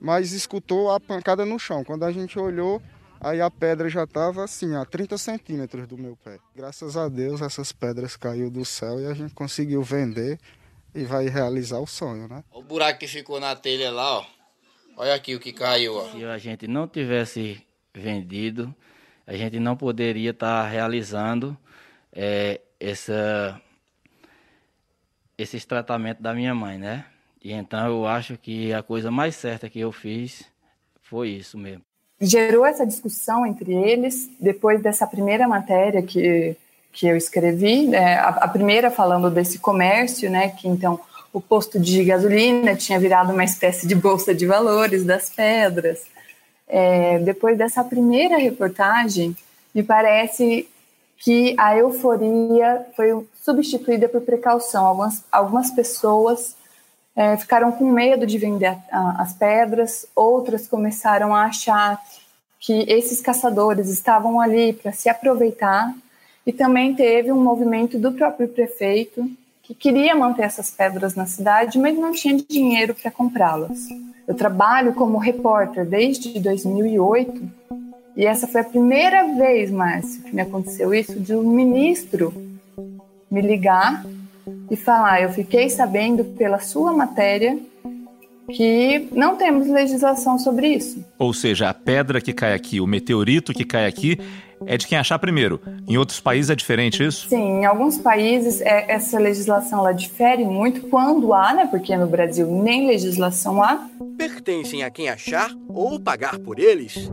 mas 0.00 0.32
escutou 0.32 0.90
a 0.90 0.98
pancada 0.98 1.44
no 1.44 1.58
chão. 1.58 1.84
Quando 1.84 2.04
a 2.04 2.12
gente 2.12 2.38
olhou, 2.38 2.80
Aí 3.24 3.40
a 3.40 3.48
pedra 3.48 3.88
já 3.88 4.02
estava 4.02 4.42
assim, 4.42 4.74
a 4.74 4.84
30 4.84 5.16
centímetros 5.16 5.86
do 5.86 5.96
meu 5.96 6.16
pé. 6.16 6.40
Graças 6.56 6.96
a 6.96 7.08
Deus 7.08 7.40
essas 7.40 7.70
pedras 7.70 8.16
caiu 8.16 8.50
do 8.50 8.64
céu 8.64 9.00
e 9.00 9.06
a 9.06 9.14
gente 9.14 9.32
conseguiu 9.32 9.80
vender 9.80 10.40
e 10.92 11.04
vai 11.04 11.28
realizar 11.28 11.78
o 11.78 11.86
sonho, 11.86 12.26
né? 12.26 12.42
O 12.50 12.64
buraco 12.64 12.98
que 12.98 13.06
ficou 13.06 13.38
na 13.38 13.54
telha 13.54 13.92
lá, 13.92 14.18
ó. 14.18 14.26
Olha 14.96 15.14
aqui 15.14 15.36
o 15.36 15.40
que 15.40 15.52
caiu, 15.52 15.94
ó. 15.94 16.10
Se 16.10 16.24
a 16.24 16.36
gente 16.36 16.66
não 16.66 16.88
tivesse 16.88 17.64
vendido, 17.94 18.74
a 19.24 19.34
gente 19.34 19.60
não 19.60 19.76
poderia 19.76 20.30
estar 20.30 20.64
tá 20.64 20.68
realizando 20.68 21.56
é, 22.12 22.60
essa, 22.80 23.62
esses 25.38 25.64
tratamentos 25.64 26.20
da 26.20 26.34
minha 26.34 26.56
mãe, 26.56 26.76
né? 26.76 27.06
E 27.40 27.52
então 27.52 27.86
eu 27.86 28.04
acho 28.04 28.36
que 28.36 28.72
a 28.72 28.82
coisa 28.82 29.12
mais 29.12 29.36
certa 29.36 29.70
que 29.70 29.78
eu 29.78 29.92
fiz 29.92 30.44
foi 31.00 31.28
isso 31.28 31.56
mesmo 31.56 31.84
gerou 32.22 32.64
essa 32.64 32.86
discussão 32.86 33.44
entre 33.44 33.74
eles 33.74 34.30
depois 34.38 34.80
dessa 34.80 35.04
primeira 35.06 35.48
matéria 35.48 36.00
que, 36.00 36.56
que 36.92 37.08
eu 37.08 37.16
escrevi, 37.16 37.88
né, 37.88 38.14
a, 38.14 38.28
a, 38.28 38.48
primeira 38.48 38.92
falando 38.92 39.28
desse 39.28 39.58
comércio, 39.58 40.30
né, 40.30 40.50
que 40.50 40.68
então 40.68 41.00
o 41.32 41.40
posto 41.40 41.80
de 41.80 42.04
gasolina 42.04 42.76
tinha 42.76 42.98
virado 43.00 43.32
uma 43.32 43.42
espécie 43.42 43.88
de 43.88 43.94
bolsa 43.96 44.32
de 44.32 44.46
valores 44.46 45.04
das 45.04 45.30
pedras. 45.30 46.02
É, 46.68 47.18
depois 47.18 47.58
dessa 47.58 47.82
primeira 47.82 48.38
reportagem, 48.38 49.36
me 49.74 49.82
parece 49.82 50.68
que 51.18 51.54
a 51.58 51.76
euforia 51.76 52.86
foi 52.94 53.26
substituída 53.42 54.08
por 54.08 54.20
precaução. 54.20 54.86
Algumas, 54.86 55.24
algumas 55.30 55.70
pessoas 55.70 56.54
é, 57.14 57.36
ficaram 57.36 57.72
com 57.72 57.90
medo 57.90 58.26
de 58.26 58.38
vender 58.38 58.76
a, 58.90 59.22
as 59.22 59.34
pedras, 59.34 60.06
outras 60.14 60.66
começaram 60.66 61.34
a 61.34 61.44
achar 61.44 62.00
que 62.58 62.84
esses 62.88 63.20
caçadores 63.20 63.88
estavam 63.88 64.40
ali 64.40 64.72
para 64.72 64.92
se 64.92 65.08
aproveitar, 65.08 65.92
e 66.46 66.52
também 66.52 66.94
teve 66.94 67.30
um 67.30 67.40
movimento 67.40 67.98
do 67.98 68.12
próprio 68.12 68.48
prefeito 68.48 69.28
que 69.62 69.74
queria 69.74 70.14
manter 70.14 70.42
essas 70.42 70.70
pedras 70.70 71.14
na 71.14 71.24
cidade, 71.24 71.78
mas 71.78 71.96
não 71.96 72.12
tinha 72.12 72.36
dinheiro 72.36 72.94
para 72.94 73.10
comprá-las. 73.10 73.86
Eu 74.26 74.34
trabalho 74.34 74.92
como 74.92 75.18
repórter 75.18 75.84
desde 75.86 76.40
2008 76.40 77.62
e 78.16 78.26
essa 78.26 78.46
foi 78.46 78.60
a 78.60 78.64
primeira 78.64 79.34
vez, 79.34 79.70
Márcio, 79.70 80.22
que 80.22 80.34
me 80.34 80.42
aconteceu 80.42 80.92
isso, 80.92 81.18
de 81.18 81.34
um 81.34 81.48
ministro 81.48 82.32
me 83.30 83.40
ligar 83.40 84.04
e 84.72 84.76
falar: 84.76 85.22
Eu 85.22 85.28
fiquei 85.28 85.68
sabendo 85.68 86.24
pela 86.24 86.58
sua 86.58 86.94
matéria 86.94 87.58
que 88.50 89.08
não 89.12 89.36
temos 89.36 89.68
legislação 89.68 90.38
sobre 90.38 90.68
isso. 90.68 91.04
Ou 91.18 91.32
seja, 91.32 91.68
a 91.68 91.74
pedra 91.74 92.20
que 92.20 92.32
cai 92.32 92.54
aqui, 92.54 92.80
o 92.80 92.86
meteorito 92.86 93.52
que 93.52 93.64
cai 93.64 93.86
aqui, 93.86 94.18
é 94.66 94.76
de 94.76 94.86
quem 94.86 94.96
achar 94.96 95.18
primeiro. 95.18 95.60
Em 95.86 95.96
outros 95.98 96.20
países 96.20 96.50
é 96.50 96.54
diferente 96.54 97.04
isso? 97.04 97.28
Sim, 97.28 97.60
em 97.60 97.64
alguns 97.66 97.98
países 97.98 98.60
é, 98.62 98.90
essa 98.90 99.18
legislação 99.18 99.80
ela 99.80 99.92
difere 99.92 100.44
muito 100.44 100.82
quando 100.88 101.34
há, 101.34 101.52
né? 101.52 101.66
Porque 101.66 101.94
no 101.96 102.06
Brasil 102.06 102.46
nem 102.46 102.86
legislação 102.86 103.62
há. 103.62 103.86
Pertencem 104.16 104.82
a 104.82 104.90
quem 104.90 105.08
achar 105.08 105.50
ou 105.68 106.00
pagar 106.00 106.38
por 106.38 106.58
eles. 106.58 107.10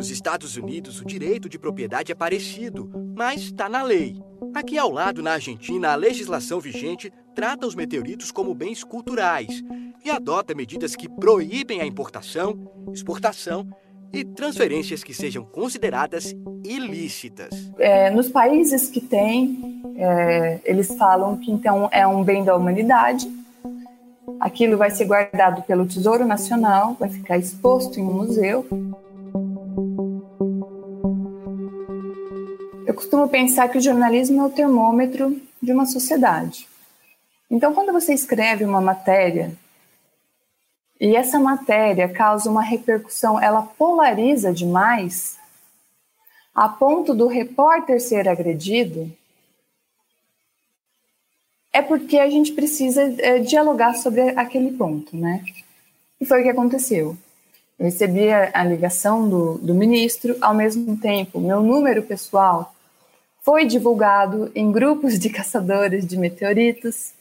Nos 0.00 0.08
Estados 0.08 0.56
Unidos, 0.56 0.98
o 1.02 1.04
direito 1.04 1.46
de 1.46 1.58
propriedade 1.58 2.10
é 2.10 2.14
parecido, 2.14 2.90
mas 3.14 3.42
está 3.42 3.68
na 3.68 3.82
lei. 3.82 4.16
Aqui 4.54 4.78
ao 4.78 4.90
lado, 4.90 5.22
na 5.22 5.32
Argentina, 5.32 5.92
a 5.92 5.94
legislação 5.94 6.58
vigente 6.58 7.12
trata 7.34 7.66
os 7.66 7.74
meteoritos 7.74 8.32
como 8.32 8.54
bens 8.54 8.82
culturais 8.82 9.62
e 10.02 10.08
adota 10.08 10.54
medidas 10.54 10.96
que 10.96 11.06
proíbem 11.06 11.82
a 11.82 11.86
importação, 11.86 12.66
exportação 12.94 13.68
e 14.10 14.24
transferências 14.24 15.04
que 15.04 15.12
sejam 15.12 15.44
consideradas 15.44 16.34
ilícitas. 16.64 17.50
É, 17.78 18.08
nos 18.08 18.30
países 18.30 18.88
que 18.88 19.02
têm, 19.02 19.82
é, 19.96 20.60
eles 20.64 20.96
falam 20.96 21.36
que 21.36 21.52
então 21.52 21.90
é 21.92 22.06
um 22.06 22.24
bem 22.24 22.42
da 22.42 22.56
humanidade. 22.56 23.30
Aquilo 24.40 24.78
vai 24.78 24.90
ser 24.90 25.04
guardado 25.04 25.60
pelo 25.64 25.84
Tesouro 25.84 26.24
Nacional, 26.24 26.96
vai 26.98 27.10
ficar 27.10 27.36
exposto 27.36 28.00
em 28.00 28.02
um 28.02 28.14
museu. 28.14 28.66
Eu 32.90 32.94
costumo 32.94 33.28
pensar 33.28 33.68
que 33.68 33.78
o 33.78 33.80
jornalismo 33.80 34.42
é 34.42 34.44
o 34.46 34.50
termômetro 34.50 35.40
de 35.62 35.72
uma 35.72 35.86
sociedade. 35.86 36.66
Então, 37.48 37.72
quando 37.72 37.92
você 37.92 38.12
escreve 38.12 38.64
uma 38.64 38.80
matéria 38.80 39.52
e 41.00 41.14
essa 41.14 41.38
matéria 41.38 42.08
causa 42.08 42.50
uma 42.50 42.64
repercussão, 42.64 43.40
ela 43.40 43.62
polariza 43.62 44.52
demais, 44.52 45.38
a 46.52 46.68
ponto 46.68 47.14
do 47.14 47.28
repórter 47.28 48.00
ser 48.00 48.28
agredido, 48.28 49.08
é 51.72 51.80
porque 51.80 52.18
a 52.18 52.28
gente 52.28 52.50
precisa 52.50 53.02
é, 53.18 53.38
dialogar 53.38 53.94
sobre 53.94 54.30
aquele 54.30 54.72
ponto, 54.72 55.16
né? 55.16 55.44
E 56.20 56.26
foi 56.26 56.40
o 56.40 56.42
que 56.42 56.50
aconteceu. 56.50 57.16
Eu 57.78 57.84
recebi 57.84 58.32
a, 58.32 58.64
ligação 58.64 59.28
do, 59.28 59.58
do 59.58 59.76
ministro, 59.76 60.36
ao 60.40 60.52
mesmo 60.52 60.96
tempo, 60.96 61.38
meu 61.38 61.62
número 61.62 62.02
pessoal 62.02 62.74
foi 63.42 63.64
divulgado 63.64 64.50
em 64.54 64.70
grupos 64.70 65.18
de 65.18 65.30
caçadores 65.30 66.06
de 66.06 66.16
meteoritos. 66.18 67.12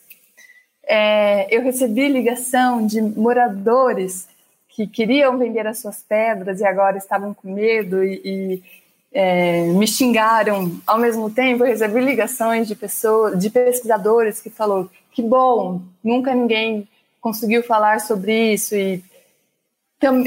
É, 0.85 1.47
eu 1.55 1.61
recebi 1.61 2.07
ligação 2.07 2.85
de 2.85 3.01
moradores 3.01 4.27
que 4.69 4.87
queriam 4.87 5.37
vender 5.37 5.67
as 5.67 5.79
suas 5.79 6.01
pedras 6.01 6.59
e 6.61 6.65
agora 6.65 6.97
estavam 6.97 7.33
com 7.33 7.53
medo 7.53 8.03
e, 8.03 8.21
e 8.23 8.63
é, 9.11 9.63
me 9.67 9.87
xingaram. 9.87 10.79
Ao 10.85 10.97
mesmo 10.97 11.29
tempo, 11.29 11.63
eu 11.63 11.67
recebi 11.67 11.99
ligações 11.99 12.67
de 12.67 12.75
pessoas, 12.75 13.39
de 13.39 13.49
pesquisadores 13.49 14.39
que 14.39 14.49
falou 14.49 14.89
que 15.11 15.21
bom, 15.21 15.81
nunca 16.03 16.33
ninguém 16.33 16.87
conseguiu 17.19 17.63
falar 17.63 17.99
sobre 17.99 18.53
isso 18.53 18.75
e 18.75 19.03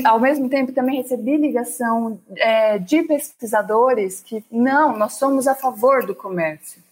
ao 0.04 0.20
mesmo 0.20 0.48
tempo, 0.48 0.72
também 0.72 1.00
recebi 1.00 1.36
ligação 1.36 2.20
é, 2.36 2.78
de 2.78 3.02
pesquisadores 3.04 4.20
que, 4.20 4.44
não, 4.50 4.96
nós 4.98 5.14
somos 5.14 5.46
a 5.46 5.54
favor 5.54 6.04
do 6.04 6.14
comércio. 6.14 6.82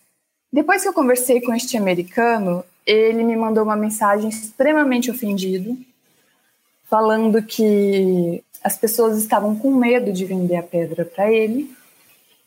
Depois 0.52 0.82
que 0.82 0.88
eu 0.88 0.92
conversei 0.92 1.40
com 1.40 1.54
este 1.54 1.76
americano, 1.76 2.64
ele 2.86 3.22
me 3.22 3.36
mandou 3.36 3.62
uma 3.62 3.76
mensagem 3.76 4.28
extremamente 4.28 5.10
ofendido, 5.10 5.76
falando 6.84 7.42
que 7.42 8.42
as 8.64 8.76
pessoas 8.76 9.18
estavam 9.18 9.54
com 9.54 9.72
medo 9.74 10.12
de 10.12 10.24
vender 10.24 10.56
a 10.56 10.62
pedra 10.62 11.04
para 11.04 11.30
ele 11.30 11.72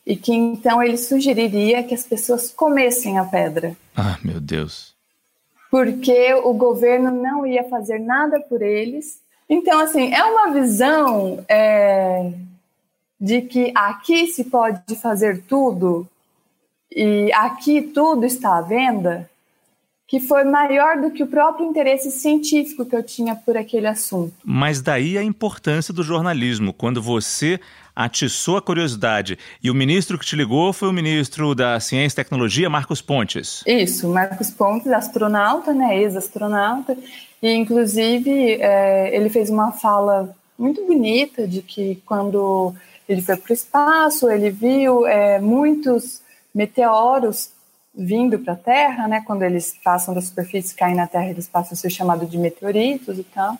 e 0.05 0.17
que 0.17 0.33
então 0.33 0.83
ele 0.83 0.97
sugeriria 0.97 1.83
que 1.83 1.93
as 1.93 2.03
pessoas 2.05 2.51
comessem 2.51 3.17
a 3.17 3.23
pedra. 3.23 3.75
Ah, 3.95 4.17
meu 4.23 4.41
Deus. 4.41 4.93
Porque 5.71 6.33
o 6.33 6.53
governo 6.53 7.09
não 7.09 7.45
ia 7.45 7.63
fazer 7.63 7.99
nada 7.99 8.39
por 8.41 8.61
eles 8.61 9.22
então, 9.53 9.79
assim, 9.81 10.11
é 10.11 10.23
uma 10.23 10.51
visão 10.51 11.45
é, 11.47 12.31
de 13.21 13.41
que 13.43 13.71
aqui 13.75 14.25
se 14.25 14.45
pode 14.45 14.95
fazer 14.95 15.43
tudo 15.43 16.07
e 16.91 17.31
aqui 17.33 17.79
tudo 17.79 18.25
está 18.25 18.57
à 18.57 18.61
venda, 18.61 19.29
que 20.07 20.19
foi 20.19 20.43
maior 20.43 21.01
do 21.01 21.11
que 21.11 21.23
o 21.23 21.27
próprio 21.27 21.65
interesse 21.65 22.11
científico 22.11 22.85
que 22.85 22.95
eu 22.95 23.03
tinha 23.03 23.35
por 23.35 23.57
aquele 23.57 23.87
assunto. 23.87 24.33
Mas 24.43 24.81
daí 24.81 25.17
a 25.17 25.23
importância 25.23 25.93
do 25.93 26.03
jornalismo, 26.03 26.73
quando 26.73 27.01
você 27.01 27.59
atiçou 27.95 28.57
a 28.57 28.61
curiosidade 28.61 29.37
e 29.61 29.69
o 29.69 29.75
ministro 29.75 30.17
que 30.17 30.25
te 30.25 30.35
ligou 30.35 30.73
foi 30.73 30.89
o 30.89 30.93
ministro 30.93 31.53
da 31.53 31.79
Ciência 31.79 32.15
e 32.15 32.23
Tecnologia, 32.23 32.69
Marcos 32.69 33.01
Pontes. 33.01 33.63
Isso, 33.65 34.07
Marcos 34.09 34.49
Pontes, 34.49 34.91
astronauta, 34.91 35.73
né, 35.73 35.99
ex-astronauta, 35.99 36.97
e, 37.41 37.51
inclusive, 37.51 38.53
é, 38.61 39.15
ele 39.15 39.29
fez 39.29 39.49
uma 39.49 39.71
fala 39.71 40.35
muito 40.57 40.85
bonita 40.85 41.47
de 41.47 41.61
que 41.61 42.01
quando 42.05 42.73
Ele 43.07 43.21
foi 43.21 43.35
para 43.35 43.51
o 43.51 43.53
espaço, 43.53 44.29
ele 44.29 44.49
viu 44.49 45.05
é, 45.05 45.39
muitos 45.39 46.21
meteoros 46.55 47.49
vindo 47.93 48.39
para 48.39 48.53
a 48.53 48.57
Terra, 48.57 49.07
né? 49.07 49.23
Quando 49.25 49.43
eles 49.43 49.77
passam 49.83 50.13
da 50.13 50.21
superfície, 50.21 50.75
caem 50.75 50.95
na 50.95 51.07
Terra, 51.07 51.29
eles 51.29 51.47
passam 51.47 51.73
a 51.73 51.75
ser 51.75 51.89
chamados 51.89 52.29
de 52.29 52.37
meteoritos 52.37 53.19
e 53.19 53.23
tal. 53.23 53.57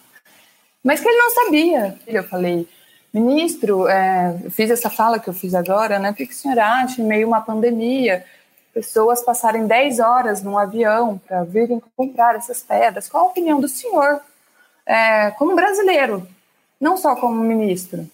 Mas 0.84 1.00
que 1.00 1.08
ele 1.08 1.18
não 1.18 1.32
sabia. 1.32 2.00
Eu 2.08 2.24
falei, 2.24 2.68
ministro, 3.13 3.88
é, 3.88 4.36
fiz 4.50 4.72
essa 4.72 4.90
fala 4.90 5.20
que 5.20 5.30
eu 5.30 5.34
fiz 5.34 5.54
agora, 5.54 6.00
né? 6.00 6.12
O 6.12 6.13
que 6.13 6.24
o 6.24 6.34
senhor 6.34 6.58
acha 6.60 7.02
em 7.02 7.06
meio 7.06 7.28
a 7.28 7.30
uma 7.30 7.42
pandemia? 7.42 8.25
Pessoas 8.74 9.24
passarem 9.24 9.68
10 9.68 10.00
horas 10.00 10.42
num 10.42 10.58
avião 10.58 11.22
para 11.28 11.44
virem 11.44 11.82
comprar 11.96 12.36
essas 12.36 12.63
pedras. 12.63 13.08
Qual 13.08 13.25
a 13.25 13.30
opinião 13.30 13.62
do 13.62 13.68
senhor, 13.68 14.20
é, 14.86 15.30
como 15.32 15.56
brasileiro, 15.56 16.28
não 16.82 16.98
só 16.98 17.16
como 17.16 17.36
ministro? 17.36 18.10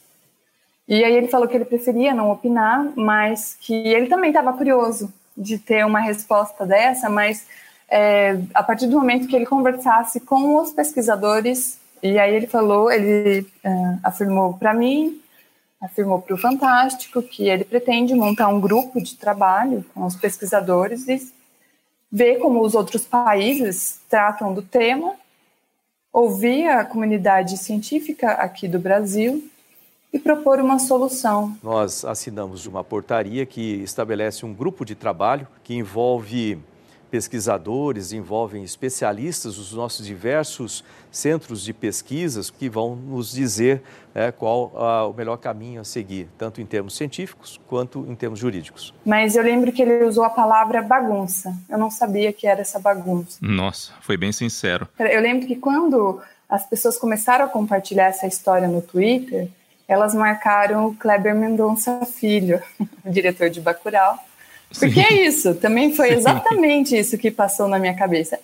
E 0.85 1.03
aí 1.03 1.13
ele 1.13 1.27
falou 1.27 1.47
que 1.47 1.55
ele 1.55 1.65
preferia 1.65 2.13
não 2.13 2.29
opinar, 2.29 2.83
mas 2.95 3.55
que 3.61 3.73
ele 3.73 4.07
também 4.07 4.31
estava 4.31 4.51
curioso 4.51 5.13
de 5.39 5.57
ter 5.57 5.85
uma 5.85 6.01
resposta 6.01 6.65
dessa, 6.65 7.09
mas 7.09 7.47
é, 7.89 8.37
a 8.53 8.61
partir 8.61 8.87
do 8.87 8.97
momento 8.97 9.27
que 9.27 9.35
ele 9.35 9.45
conversasse 9.45 10.19
com 10.19 10.57
os 10.57 10.71
pesquisadores, 10.71 11.79
e 12.03 12.19
aí 12.19 12.35
ele 12.35 12.45
falou, 12.45 12.91
ele 12.91 13.47
é, 13.63 13.97
afirmou 14.03 14.53
para 14.53 14.73
mim, 14.73 15.19
afirmou 15.81 16.21
para 16.21 16.35
o 16.35 16.37
Fantástico 16.37 17.21
que 17.21 17.47
ele 17.47 17.63
pretende 17.63 18.13
montar 18.13 18.49
um 18.49 18.59
grupo 18.59 19.01
de 19.01 19.15
trabalho 19.15 19.85
com 19.93 20.05
os 20.05 20.15
pesquisadores 20.15 21.07
e 21.07 21.31
ver 22.11 22.39
como 22.39 22.61
os 22.61 22.75
outros 22.75 23.05
países 23.05 23.99
tratam 24.09 24.53
do 24.53 24.61
tema, 24.61 25.15
ouvir 26.11 26.67
a 26.67 26.83
comunidade 26.83 27.57
científica 27.57 28.31
aqui 28.31 28.67
do 28.67 28.79
Brasil 28.79 29.49
e 30.11 30.19
propor 30.19 30.59
uma 30.59 30.79
solução. 30.79 31.55
Nós 31.61 32.03
assinamos 32.03 32.65
uma 32.65 32.83
portaria 32.83 33.45
que 33.45 33.81
estabelece 33.83 34.45
um 34.45 34.53
grupo 34.53 34.83
de 34.83 34.95
trabalho 34.95 35.47
que 35.63 35.75
envolve 35.75 36.59
pesquisadores, 37.09 38.13
envolvem 38.13 38.63
especialistas 38.63 39.55
dos 39.55 39.73
nossos 39.73 40.05
diversos 40.05 40.83
centros 41.11 41.63
de 41.63 41.73
pesquisas 41.73 42.49
que 42.49 42.69
vão 42.69 42.95
nos 42.95 43.31
dizer 43.31 43.81
é, 44.13 44.31
qual 44.31 44.71
ah, 44.75 45.07
o 45.07 45.13
melhor 45.13 45.37
caminho 45.37 45.81
a 45.81 45.83
seguir, 45.83 46.27
tanto 46.37 46.61
em 46.61 46.65
termos 46.65 46.95
científicos 46.95 47.59
quanto 47.67 48.05
em 48.07 48.15
termos 48.15 48.39
jurídicos. 48.39 48.93
Mas 49.05 49.35
eu 49.35 49.43
lembro 49.43 49.71
que 49.71 49.81
ele 49.81 50.05
usou 50.05 50.23
a 50.23 50.29
palavra 50.29 50.81
bagunça. 50.81 51.55
Eu 51.67 51.77
não 51.77 51.89
sabia 51.89 52.31
que 52.31 52.45
era 52.45 52.61
essa 52.61 52.79
bagunça. 52.79 53.39
Nossa, 53.41 53.93
foi 54.01 54.17
bem 54.17 54.31
sincero. 54.31 54.87
Eu 54.99 55.21
lembro 55.21 55.47
que 55.47 55.55
quando 55.55 56.21
as 56.47 56.65
pessoas 56.67 56.97
começaram 56.97 57.45
a 57.45 57.47
compartilhar 57.47 58.05
essa 58.05 58.27
história 58.27 58.67
no 58.67 58.81
Twitter, 58.81 59.49
elas 59.89 60.13
marcaram 60.13 60.85
o 60.85 60.95
Kleber 60.95 61.33
Mendonça 61.33 62.05
Filho, 62.05 62.61
o 63.03 63.09
diretor 63.09 63.49
de 63.49 63.59
Bacurau. 63.59 64.19
Porque 64.77 64.99
é 64.99 65.25
isso, 65.25 65.55
também 65.55 65.95
foi 65.95 66.11
exatamente 66.11 66.95
isso 66.95 67.17
que 67.17 67.31
passou 67.31 67.67
na 67.67 67.79
minha 67.79 67.95
cabeça. 67.95 68.39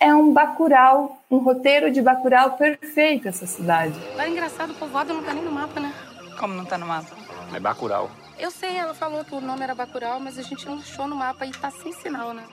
É 0.00 0.14
um 0.14 0.32
Bacurau, 0.32 1.20
um 1.28 1.38
roteiro 1.38 1.90
de 1.90 2.00
Bacurau 2.00 2.52
perfeito 2.52 3.26
essa 3.26 3.46
cidade. 3.46 3.98
É 4.16 4.28
engraçado, 4.28 4.70
o 4.70 4.74
povoado 4.74 5.12
não 5.12 5.24
tá 5.24 5.34
nem 5.34 5.42
no 5.42 5.50
mapa, 5.50 5.80
né? 5.80 5.92
Como 6.38 6.54
não 6.54 6.64
tá 6.64 6.78
no 6.78 6.86
mapa? 6.86 7.16
É 7.52 7.58
Bacurau. 7.58 8.08
Eu 8.38 8.52
sei, 8.52 8.76
ela 8.76 8.94
falou 8.94 9.24
que 9.24 9.34
o 9.34 9.40
nome 9.40 9.64
era 9.64 9.74
Bacurau, 9.74 10.20
mas 10.20 10.38
a 10.38 10.42
gente 10.42 10.64
não 10.66 10.78
achou 10.78 11.08
no 11.08 11.16
mapa 11.16 11.44
e 11.44 11.50
tá 11.50 11.72
sem 11.72 11.92
sinal, 11.92 12.32
né? 12.32 12.44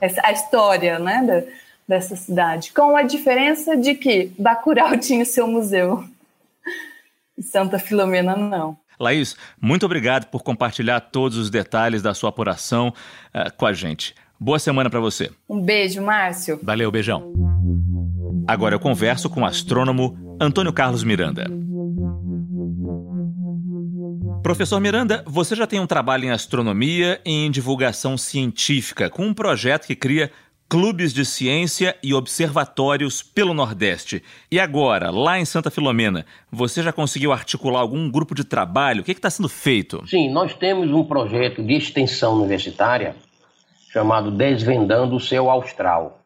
Essa, 0.00 0.20
a 0.24 0.32
história, 0.32 0.98
né, 0.98 1.22
da, 1.22 1.65
dessa 1.88 2.16
cidade, 2.16 2.72
com 2.72 2.96
a 2.96 3.02
diferença 3.02 3.76
de 3.76 3.94
que 3.94 4.32
Bacurau 4.38 4.96
tinha 4.98 5.22
o 5.22 5.26
seu 5.26 5.46
museu 5.46 6.04
e 7.36 7.42
Santa 7.42 7.78
Filomena 7.78 8.34
não. 8.34 8.76
Laís, 8.98 9.36
muito 9.60 9.84
obrigado 9.84 10.26
por 10.26 10.42
compartilhar 10.42 11.00
todos 11.00 11.36
os 11.36 11.50
detalhes 11.50 12.00
da 12.00 12.14
sua 12.14 12.30
apuração 12.30 12.88
uh, 12.88 13.54
com 13.56 13.66
a 13.66 13.72
gente. 13.72 14.14
Boa 14.40 14.58
semana 14.58 14.88
para 14.88 15.00
você. 15.00 15.30
Um 15.48 15.60
beijo, 15.60 16.02
Márcio. 16.02 16.58
Valeu, 16.62 16.90
beijão. 16.90 17.32
Agora 18.46 18.74
eu 18.74 18.80
converso 18.80 19.28
com 19.28 19.42
o 19.42 19.46
astrônomo 19.46 20.36
Antônio 20.40 20.72
Carlos 20.72 21.04
Miranda. 21.04 21.46
Professor 24.42 24.78
Miranda, 24.80 25.24
você 25.26 25.56
já 25.56 25.66
tem 25.66 25.80
um 25.80 25.86
trabalho 25.86 26.24
em 26.24 26.30
astronomia 26.30 27.20
e 27.24 27.46
em 27.46 27.50
divulgação 27.50 28.16
científica, 28.16 29.10
com 29.10 29.26
um 29.26 29.34
projeto 29.34 29.86
que 29.86 29.96
cria 29.96 30.30
clubes 30.68 31.12
de 31.12 31.24
ciência 31.24 31.96
e 32.02 32.12
observatórios 32.12 33.22
pelo 33.22 33.54
Nordeste. 33.54 34.22
E 34.50 34.58
agora, 34.58 35.10
lá 35.10 35.38
em 35.38 35.44
Santa 35.44 35.70
Filomena, 35.70 36.26
você 36.50 36.82
já 36.82 36.92
conseguiu 36.92 37.32
articular 37.32 37.80
algum 37.80 38.10
grupo 38.10 38.34
de 38.34 38.44
trabalho? 38.44 39.00
O 39.00 39.04
que 39.04 39.12
está 39.12 39.30
sendo 39.30 39.48
feito? 39.48 40.02
Sim, 40.08 40.30
nós 40.30 40.54
temos 40.54 40.90
um 40.90 41.04
projeto 41.04 41.62
de 41.62 41.74
extensão 41.74 42.34
universitária 42.34 43.14
chamado 43.92 44.30
Desvendando 44.30 45.16
o 45.16 45.20
Céu 45.20 45.48
Austral. 45.48 46.20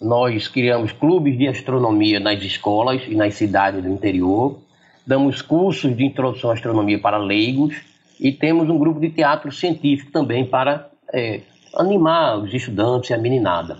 Nós 0.00 0.48
criamos 0.48 0.90
clubes 0.90 1.38
de 1.38 1.46
astronomia 1.46 2.18
nas 2.18 2.42
escolas 2.42 3.02
e 3.06 3.14
nas 3.14 3.34
cidades 3.34 3.82
do 3.82 3.88
interior, 3.88 4.60
damos 5.06 5.40
cursos 5.40 5.96
de 5.96 6.04
introdução 6.04 6.50
à 6.50 6.54
astronomia 6.54 6.98
para 6.98 7.16
leigos 7.16 7.76
e 8.18 8.32
temos 8.32 8.68
um 8.68 8.78
grupo 8.78 9.00
de 9.00 9.10
teatro 9.10 9.52
científico 9.52 10.10
também 10.10 10.44
para 10.44 10.90
é, 11.12 11.42
animar 11.74 12.38
os 12.38 12.52
estudantes 12.52 13.10
e 13.10 13.14
a 13.14 13.18
meninada. 13.18 13.78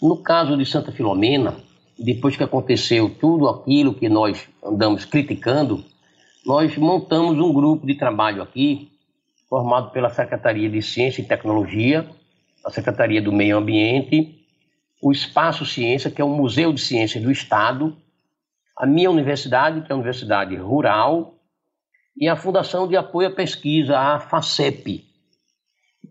No 0.00 0.16
caso 0.16 0.56
de 0.56 0.66
Santa 0.66 0.92
Filomena, 0.92 1.56
depois 1.98 2.36
que 2.36 2.42
aconteceu 2.42 3.08
tudo 3.08 3.48
aquilo 3.48 3.94
que 3.94 4.08
nós 4.08 4.48
andamos 4.62 5.04
criticando, 5.04 5.84
nós 6.44 6.76
montamos 6.76 7.38
um 7.38 7.52
grupo 7.52 7.86
de 7.86 7.94
trabalho 7.94 8.42
aqui, 8.42 8.90
formado 9.48 9.90
pela 9.90 10.10
Secretaria 10.10 10.68
de 10.68 10.82
Ciência 10.82 11.22
e 11.22 11.26
Tecnologia, 11.26 12.08
a 12.64 12.70
Secretaria 12.70 13.22
do 13.22 13.32
Meio 13.32 13.56
Ambiente, 13.56 14.44
o 15.00 15.12
Espaço 15.12 15.64
Ciência, 15.64 16.10
que 16.10 16.20
é 16.20 16.24
o 16.24 16.28
Museu 16.28 16.72
de 16.72 16.80
Ciências 16.80 17.22
do 17.22 17.30
Estado, 17.30 17.96
a 18.76 18.86
minha 18.86 19.10
universidade, 19.10 19.82
que 19.82 19.92
é 19.92 19.94
a 19.94 19.96
Universidade 19.96 20.56
Rural, 20.56 21.34
e 22.16 22.28
a 22.28 22.36
Fundação 22.36 22.88
de 22.88 22.96
Apoio 22.96 23.28
à 23.28 23.30
Pesquisa, 23.30 23.98
a 23.98 24.18
FACEP, 24.18 25.13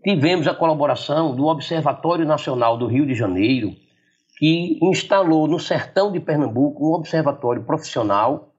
tivemos 0.04 0.46
a 0.46 0.54
colaboração 0.54 1.34
do 1.34 1.46
Observatório 1.46 2.26
Nacional 2.26 2.76
do 2.76 2.86
Rio 2.86 3.06
de 3.06 3.14
Janeiro, 3.14 3.74
que 4.38 4.78
instalou 4.82 5.48
no 5.48 5.58
sertão 5.58 6.12
de 6.12 6.20
Pernambuco 6.20 6.90
um 6.90 6.92
observatório 6.92 7.64
profissional 7.64 8.52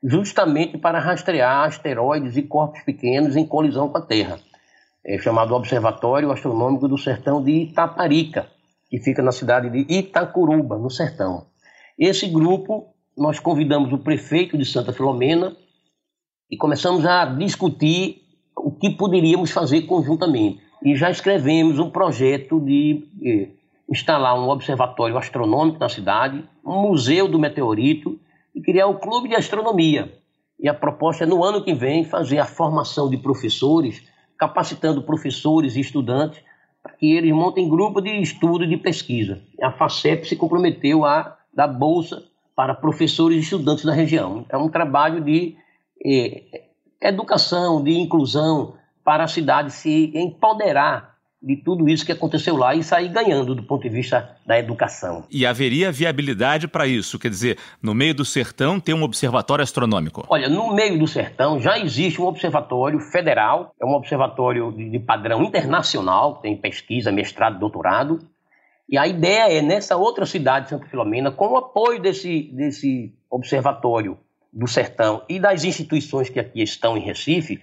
justamente 0.00 0.78
para 0.78 1.00
rastrear 1.00 1.66
asteroides 1.66 2.36
e 2.36 2.42
corpos 2.42 2.82
pequenos 2.82 3.34
em 3.34 3.44
colisão 3.44 3.88
com 3.88 3.98
a 3.98 4.02
Terra. 4.02 4.38
É 5.04 5.18
chamado 5.18 5.54
Observatório 5.54 6.30
Astronômico 6.30 6.86
do 6.86 6.96
Sertão 6.96 7.42
de 7.42 7.50
Itaparica, 7.50 8.46
que 8.88 9.00
fica 9.00 9.22
na 9.22 9.32
cidade 9.32 9.70
de 9.70 9.92
Itacuruba, 9.92 10.78
no 10.78 10.88
sertão. 10.88 11.46
Esse 11.98 12.28
grupo, 12.28 12.94
nós 13.16 13.40
convidamos 13.40 13.92
o 13.92 13.98
prefeito 13.98 14.56
de 14.56 14.64
Santa 14.64 14.92
Filomena 14.92 15.56
e 16.48 16.56
começamos 16.56 17.04
a 17.04 17.24
discutir 17.24 18.22
o 18.56 18.70
que 18.70 18.90
poderíamos 18.90 19.50
fazer 19.50 19.82
conjuntamente 19.82 20.71
e 20.84 20.96
já 20.96 21.10
escrevemos 21.10 21.78
um 21.78 21.90
projeto 21.90 22.60
de 22.60 23.04
eh, 23.24 23.48
instalar 23.88 24.38
um 24.38 24.48
observatório 24.48 25.16
astronômico 25.16 25.78
na 25.78 25.88
cidade, 25.88 26.44
um 26.64 26.82
museu 26.82 27.28
do 27.28 27.38
meteorito 27.38 28.18
e 28.54 28.60
criar 28.60 28.88
um 28.88 28.94
clube 28.94 29.28
de 29.28 29.36
astronomia. 29.36 30.12
E 30.58 30.68
a 30.68 30.74
proposta 30.74 31.24
é 31.24 31.26
no 31.26 31.42
ano 31.44 31.62
que 31.62 31.74
vem 31.74 32.04
fazer 32.04 32.38
a 32.38 32.44
formação 32.44 33.08
de 33.08 33.16
professores, 33.16 34.02
capacitando 34.38 35.02
professores 35.02 35.76
e 35.76 35.80
estudantes 35.80 36.42
para 36.82 36.94
que 36.94 37.12
eles 37.12 37.32
montem 37.32 37.68
grupo 37.68 38.00
de 38.00 38.10
estudo 38.20 38.64
e 38.64 38.68
de 38.68 38.76
pesquisa. 38.76 39.40
A 39.62 39.70
FACEP 39.70 40.26
se 40.26 40.36
comprometeu 40.36 41.04
a 41.04 41.36
dar 41.54 41.68
bolsa 41.68 42.24
para 42.56 42.74
professores 42.74 43.38
e 43.38 43.40
estudantes 43.40 43.84
da 43.84 43.92
região. 43.92 44.44
É 44.48 44.56
um 44.56 44.68
trabalho 44.68 45.20
de 45.20 45.56
eh, 46.04 46.64
educação, 47.00 47.82
de 47.82 47.92
inclusão, 47.92 48.74
para 49.04 49.24
a 49.24 49.28
cidade 49.28 49.72
se 49.72 50.12
empoderar 50.14 51.12
de 51.42 51.56
tudo 51.56 51.88
isso 51.88 52.06
que 52.06 52.12
aconteceu 52.12 52.56
lá 52.56 52.74
e 52.74 52.84
sair 52.84 53.08
ganhando 53.08 53.54
do 53.54 53.64
ponto 53.64 53.82
de 53.82 53.88
vista 53.88 54.36
da 54.46 54.56
educação. 54.58 55.24
E 55.28 55.44
haveria 55.44 55.90
viabilidade 55.90 56.68
para 56.68 56.86
isso? 56.86 57.18
Quer 57.18 57.30
dizer, 57.30 57.58
no 57.82 57.92
meio 57.94 58.14
do 58.14 58.24
sertão 58.24 58.78
ter 58.78 58.94
um 58.94 59.02
observatório 59.02 59.62
astronômico? 59.62 60.24
Olha, 60.28 60.48
no 60.48 60.72
meio 60.72 60.98
do 60.98 61.08
sertão 61.08 61.60
já 61.60 61.76
existe 61.78 62.20
um 62.20 62.26
observatório 62.26 63.00
federal, 63.00 63.74
é 63.80 63.84
um 63.84 63.94
observatório 63.94 64.70
de, 64.70 65.00
padrão 65.00 65.42
internacional, 65.42 66.36
tem 66.36 66.56
pesquisa, 66.56 67.10
mestrado, 67.10 67.58
doutorado. 67.58 68.20
E 68.88 68.96
a 68.96 69.08
ideia 69.08 69.52
é, 69.52 69.60
nessa 69.60 69.96
outra 69.96 70.24
cidade 70.24 70.66
de 70.66 70.70
Santa 70.70 70.86
Filomena, 70.86 71.32
com 71.32 71.48
o 71.48 71.56
apoio 71.56 72.00
desse, 72.00 72.52
desse 72.54 73.12
observatório 73.28 74.16
do 74.52 74.68
sertão 74.68 75.22
e 75.28 75.40
das 75.40 75.64
instituições 75.64 76.28
que 76.28 76.38
aqui 76.38 76.62
estão 76.62 76.96
em 76.96 77.00
Recife, 77.00 77.60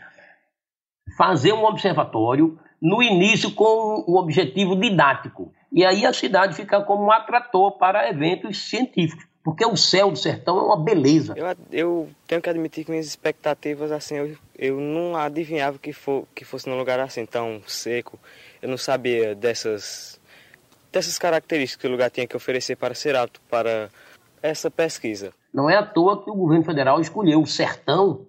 fazer 1.18 1.54
um 1.54 1.66
observatório 1.66 2.58
no 2.82 3.04
início 3.04 3.52
com 3.52 4.04
o 4.08 4.18
objetivo 4.18 4.76
didático. 4.76 5.54
E 5.72 5.86
aí 5.86 6.06
a 6.06 6.14
cidade 6.14 6.56
fica 6.56 6.82
como 6.82 7.06
um 7.06 7.12
atrator 7.12 7.78
para 7.78 8.10
eventos 8.10 8.70
científicos, 8.70 9.26
porque 9.44 9.66
o 9.66 9.76
céu 9.76 10.10
do 10.12 10.18
sertão 10.18 10.58
é 10.58 10.64
uma 10.64 10.78
beleza. 10.78 11.34
Eu, 11.38 11.56
eu 11.72 12.10
tenho 12.28 12.42
que 12.42 12.50
admitir 12.50 12.84
que 12.84 12.92
minhas 12.92 13.06
expectativas, 13.06 13.92
assim, 13.92 14.16
eu, 14.16 14.38
eu 14.58 14.80
não 14.80 15.16
adivinhava 15.16 15.78
que, 15.78 15.94
for, 15.94 16.26
que 16.34 16.44
fosse 16.44 16.68
num 16.68 16.78
lugar 16.78 17.00
assim 17.00 17.26
tão 17.26 17.62
seco. 17.68 18.18
Eu 18.62 18.70
não 18.70 18.78
sabia 18.78 19.36
dessas, 19.36 20.20
dessas 20.92 21.20
características 21.20 21.82
que 21.82 21.88
o 21.88 21.92
lugar 21.92 22.10
tinha 22.10 22.28
que 22.28 22.36
oferecer 22.36 22.76
para 22.76 22.96
ser 22.96 23.16
apto 23.16 23.40
para 23.50 23.90
essa 24.42 24.72
pesquisa. 24.72 25.32
Não 25.54 25.70
é 25.70 25.76
à 25.76 25.84
toa 25.84 26.24
que 26.24 26.30
o 26.30 26.36
governo 26.36 26.64
federal 26.64 27.00
escolheu 27.02 27.42
o 27.42 27.48
sertão 27.48 28.26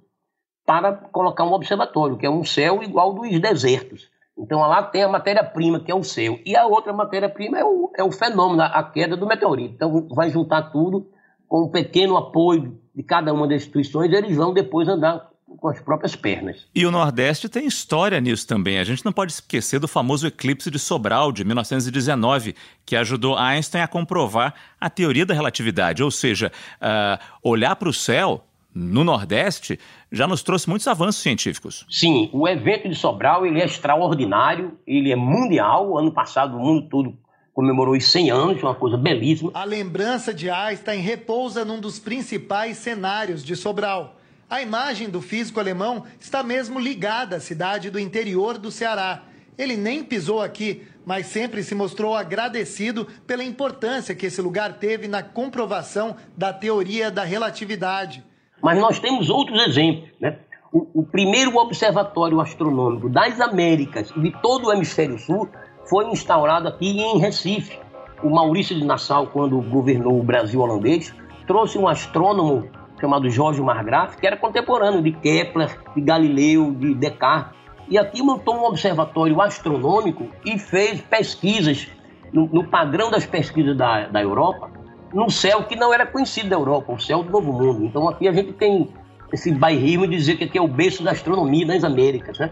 para 0.70 0.92
colocar 0.92 1.42
um 1.42 1.52
observatório, 1.52 2.16
que 2.16 2.24
é 2.24 2.30
um 2.30 2.44
céu 2.44 2.80
igual 2.80 3.12
dos 3.12 3.40
desertos. 3.40 4.08
Então 4.38 4.60
lá 4.60 4.80
tem 4.84 5.02
a 5.02 5.08
matéria-prima, 5.08 5.80
que 5.80 5.90
é 5.90 5.94
o 5.96 6.04
céu, 6.04 6.38
e 6.46 6.54
a 6.54 6.64
outra 6.64 6.92
matéria-prima 6.92 7.58
é 7.58 7.64
o, 7.64 7.90
é 7.96 8.04
o 8.04 8.12
fenômeno, 8.12 8.62
a 8.62 8.80
queda 8.84 9.16
do 9.16 9.26
meteorito. 9.26 9.74
Então 9.74 10.06
vai 10.12 10.30
juntar 10.30 10.70
tudo 10.70 11.08
com 11.48 11.64
um 11.64 11.68
pequeno 11.68 12.16
apoio 12.16 12.78
de 12.94 13.02
cada 13.02 13.32
uma 13.32 13.48
das 13.48 13.62
instituições, 13.62 14.12
eles 14.12 14.36
vão 14.36 14.54
depois 14.54 14.86
andar 14.86 15.28
com 15.58 15.66
as 15.66 15.80
próprias 15.80 16.14
pernas. 16.14 16.68
E 16.72 16.86
o 16.86 16.92
Nordeste 16.92 17.48
tem 17.48 17.66
história 17.66 18.20
nisso 18.20 18.46
também. 18.46 18.78
A 18.78 18.84
gente 18.84 19.04
não 19.04 19.10
pode 19.10 19.32
esquecer 19.32 19.80
do 19.80 19.88
famoso 19.88 20.28
eclipse 20.28 20.70
de 20.70 20.78
Sobral, 20.78 21.32
de 21.32 21.44
1919, 21.44 22.54
que 22.86 22.94
ajudou 22.94 23.36
Einstein 23.36 23.82
a 23.82 23.88
comprovar 23.88 24.54
a 24.80 24.88
teoria 24.88 25.26
da 25.26 25.34
relatividade. 25.34 26.00
Ou 26.00 26.12
seja, 26.12 26.52
uh, 26.80 27.20
olhar 27.42 27.74
para 27.74 27.88
o 27.88 27.92
céu 27.92 28.44
no 28.74 29.04
Nordeste 29.04 29.78
já 30.10 30.26
nos 30.26 30.42
trouxe 30.42 30.68
muitos 30.68 30.86
avanços 30.86 31.22
científicos. 31.22 31.84
Sim, 31.90 32.30
o 32.32 32.46
evento 32.46 32.88
de 32.88 32.94
Sobral 32.94 33.44
ele 33.44 33.60
é 33.60 33.64
extraordinário, 33.64 34.78
ele 34.86 35.10
é 35.10 35.16
mundial. 35.16 35.98
Ano 35.98 36.12
passado 36.12 36.56
o 36.56 36.60
mundo 36.60 36.88
todo 36.88 37.18
comemorou 37.52 37.96
os 37.96 38.10
100 38.10 38.30
anos, 38.30 38.62
uma 38.62 38.74
coisa 38.74 38.96
belíssima. 38.96 39.50
A 39.54 39.64
lembrança 39.64 40.32
de 40.32 40.48
Einstein 40.48 41.00
repousa 41.00 41.64
num 41.64 41.80
dos 41.80 41.98
principais 41.98 42.78
cenários 42.78 43.44
de 43.44 43.56
Sobral. 43.56 44.16
A 44.48 44.62
imagem 44.62 45.08
do 45.08 45.20
físico 45.20 45.60
alemão 45.60 46.04
está 46.18 46.42
mesmo 46.42 46.80
ligada 46.80 47.36
à 47.36 47.40
cidade 47.40 47.90
do 47.90 48.00
interior 48.00 48.58
do 48.58 48.70
Ceará. 48.70 49.22
Ele 49.56 49.76
nem 49.76 50.02
pisou 50.02 50.40
aqui, 50.40 50.82
mas 51.04 51.26
sempre 51.26 51.62
se 51.62 51.74
mostrou 51.74 52.14
agradecido 52.14 53.06
pela 53.26 53.44
importância 53.44 54.14
que 54.14 54.26
esse 54.26 54.40
lugar 54.40 54.78
teve 54.78 55.06
na 55.06 55.22
comprovação 55.22 56.16
da 56.36 56.52
teoria 56.52 57.10
da 57.10 57.22
relatividade. 57.22 58.24
Mas 58.62 58.78
nós 58.78 58.98
temos 58.98 59.30
outros 59.30 59.66
exemplos. 59.66 60.10
Né? 60.20 60.36
O, 60.72 61.00
o, 61.00 61.02
primeiro 61.02 61.56
observatório 61.56 62.40
astronômico 62.40 63.08
das 63.08 63.40
Américas 63.40 64.12
e 64.16 64.20
de 64.20 64.30
todo 64.40 64.68
o 64.68 64.72
hemisfério 64.72 65.18
sul 65.18 65.48
foi 65.88 66.06
instaurado 66.10 66.68
aqui 66.68 67.00
em 67.00 67.18
Recife. 67.18 67.78
O 68.22 68.30
Maurício 68.30 68.76
de 68.76 68.84
Nassau, 68.84 69.26
quando 69.28 69.60
governou 69.62 70.20
o 70.20 70.22
Brasil 70.22 70.60
holandês, 70.60 71.14
trouxe 71.46 71.78
um 71.78 71.88
astrônomo 71.88 72.68
chamado 73.00 73.28
Jorge 73.30 73.60
Margraf, 73.62 74.16
que 74.16 74.26
era 74.26 74.36
contemporâneo 74.36 75.02
de 75.02 75.10
Kepler, 75.12 75.76
de 75.94 76.00
Galileu, 76.02 76.70
de 76.72 76.94
Descartes. 76.94 77.58
E 77.88 77.98
aqui 77.98 78.22
montou 78.22 78.54
um 78.54 78.64
observatório 78.64 79.40
astronômico 79.40 80.28
e 80.44 80.58
fez 80.58 81.00
pesquisas 81.00 81.88
no, 82.32 82.46
no 82.46 82.64
padrão 82.64 83.10
das 83.10 83.26
pesquisas 83.26 83.76
da, 83.76 84.06
da 84.06 84.22
Europa 84.22 84.70
num 85.12 85.28
céu 85.28 85.64
que 85.64 85.76
não 85.76 85.92
era 85.92 86.06
conhecido 86.06 86.48
da 86.48 86.56
Europa, 86.56 86.92
o 86.92 87.00
céu 87.00 87.22
do 87.22 87.30
Novo 87.30 87.52
Mundo. 87.52 87.84
Então 87.84 88.08
aqui 88.08 88.28
a 88.28 88.32
gente 88.32 88.52
tem 88.52 88.88
esse 89.32 89.52
bairrismo 89.52 90.06
de 90.06 90.16
dizer 90.16 90.36
que 90.36 90.44
aqui 90.44 90.58
é 90.58 90.62
o 90.62 90.68
berço 90.68 91.02
da 91.02 91.12
astronomia 91.12 91.66
nas 91.66 91.84
Américas. 91.84 92.38
Né? 92.38 92.50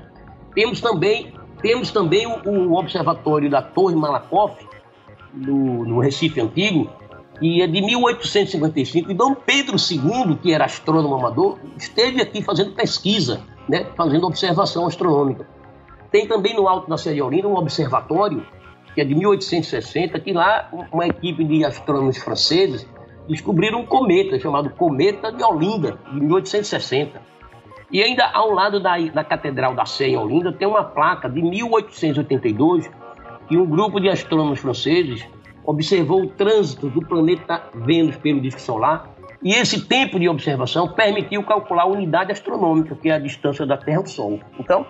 Temos 0.55 0.81
também, 0.81 1.33
temos 1.61 1.91
também 1.91 2.27
o, 2.27 2.49
o 2.49 2.79
observatório 2.79 3.51
da 3.51 3.63
Torre 3.63 3.95
Malakoff, 3.95 4.67
no, 5.33 5.85
no 5.85 6.01
Recife 6.01 6.41
Antigo, 6.41 6.91
que 7.39 7.63
é 7.63 7.67
de 7.67 7.81
1855, 7.81 9.11
e 9.11 9.15
Dom 9.15 9.35
Pedro 9.35 9.77
II, 9.77 10.37
que 10.43 10.53
era 10.53 10.65
astrônomo 10.65 11.15
amador, 11.15 11.59
esteve 11.77 12.21
aqui 12.21 12.43
fazendo 12.43 12.73
pesquisa, 12.73 13.43
né, 13.69 13.87
fazendo 13.97 14.27
observação 14.27 14.87
astronômica. 14.87 15.47
Tem 16.11 16.27
também 16.27 16.57
no 16.57 16.67
Alto 16.67 16.89
da 16.89 16.97
Serra 16.97 17.25
Olinda 17.25 17.47
um 17.47 17.57
observatório 17.57 18.45
que 18.99 19.03
é 19.03 19.05
de 19.05 19.15
1860, 19.15 20.19
que 20.19 20.33
lá 20.33 20.69
uma 20.93 21.07
equipe 21.07 21.45
de 21.45 21.65
astrônomos 21.65 22.19
franceses 22.19 22.85
descobriram 23.29 23.83
um 23.83 23.87
cometa 23.87 24.41
chamado 24.41 24.71
Cometa 24.71 25.31
de 25.31 25.41
Olinda, 25.45 25.97
de 26.13 26.21
1860. 26.21 27.23
E 27.93 28.03
ainda 28.03 28.29
ao 28.29 28.51
lado 28.51 28.81
da, 28.81 28.99
da 28.99 29.23
Catedral 29.23 29.73
da 29.73 29.87
Sé 29.87 30.09
em 30.09 30.17
Olinda 30.17 30.53
tem 30.53 30.67
uma 30.67 30.83
placa 30.83 31.31
de 31.31 31.41
1882 31.41 32.91
que 33.47 33.57
um 33.57 33.65
grupo 33.65 34.01
de 34.01 34.09
astrônomos 34.09 34.59
franceses 34.59 35.25
observou 35.65 36.23
o 36.23 36.27
trânsito 36.31 36.89
do 36.89 37.01
planeta 37.01 37.71
Vênus 37.73 38.17
pelo 38.17 38.41
disco 38.41 38.61
solar 38.61 39.15
e 39.41 39.53
esse 39.53 39.87
tempo 39.87 40.19
de 40.19 40.29
observação 40.29 40.89
permitiu 40.89 41.45
calcular 41.45 41.85
a 41.85 41.87
unidade 41.87 42.33
astronômica, 42.33 42.97
que 42.97 43.11
é 43.11 43.13
a 43.13 43.19
distância 43.21 43.65
da 43.65 43.77
Terra 43.77 43.99
ao 43.99 44.07
Sol. 44.07 44.41
Então, 44.59 44.85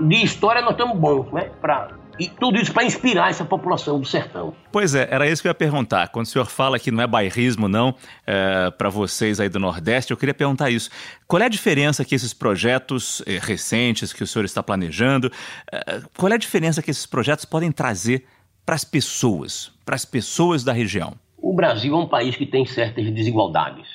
de 0.00 0.16
história 0.16 0.60
nós 0.62 0.72
estamos 0.72 0.98
bons, 0.98 1.30
né? 1.30 1.50
Para 1.60 2.05
e 2.18 2.28
tudo 2.28 2.58
isso 2.58 2.72
para 2.72 2.84
inspirar 2.84 3.30
essa 3.30 3.44
população 3.44 4.00
do 4.00 4.06
sertão. 4.06 4.54
Pois 4.72 4.94
é, 4.94 5.06
era 5.10 5.28
isso 5.28 5.42
que 5.42 5.48
eu 5.48 5.50
ia 5.50 5.54
perguntar. 5.54 6.08
Quando 6.08 6.26
o 6.26 6.28
senhor 6.28 6.46
fala 6.46 6.78
que 6.78 6.90
não 6.90 7.02
é 7.02 7.06
bairrismo, 7.06 7.68
não, 7.68 7.94
é, 8.26 8.70
para 8.70 8.88
vocês 8.88 9.38
aí 9.38 9.48
do 9.48 9.58
Nordeste, 9.58 10.12
eu 10.12 10.16
queria 10.16 10.34
perguntar 10.34 10.70
isso. 10.70 10.90
Qual 11.26 11.42
é 11.42 11.46
a 11.46 11.48
diferença 11.48 12.04
que 12.04 12.14
esses 12.14 12.32
projetos 12.32 13.22
é, 13.26 13.38
recentes 13.38 14.12
que 14.12 14.22
o 14.22 14.26
senhor 14.26 14.44
está 14.44 14.62
planejando, 14.62 15.30
é, 15.70 16.00
qual 16.16 16.32
é 16.32 16.36
a 16.36 16.38
diferença 16.38 16.82
que 16.82 16.90
esses 16.90 17.06
projetos 17.06 17.44
podem 17.44 17.70
trazer 17.70 18.24
para 18.64 18.74
as 18.74 18.84
pessoas, 18.84 19.72
para 19.84 19.94
as 19.94 20.04
pessoas 20.04 20.64
da 20.64 20.72
região? 20.72 21.14
O 21.36 21.54
Brasil 21.54 21.94
é 21.94 21.98
um 21.98 22.08
país 22.08 22.34
que 22.34 22.46
tem 22.46 22.64
certas 22.64 23.04
desigualdades. 23.10 23.86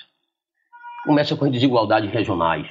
Começa 1.05 1.35
com 1.35 1.45
as 1.45 1.51
desigualdades 1.51 2.11
regionais. 2.11 2.67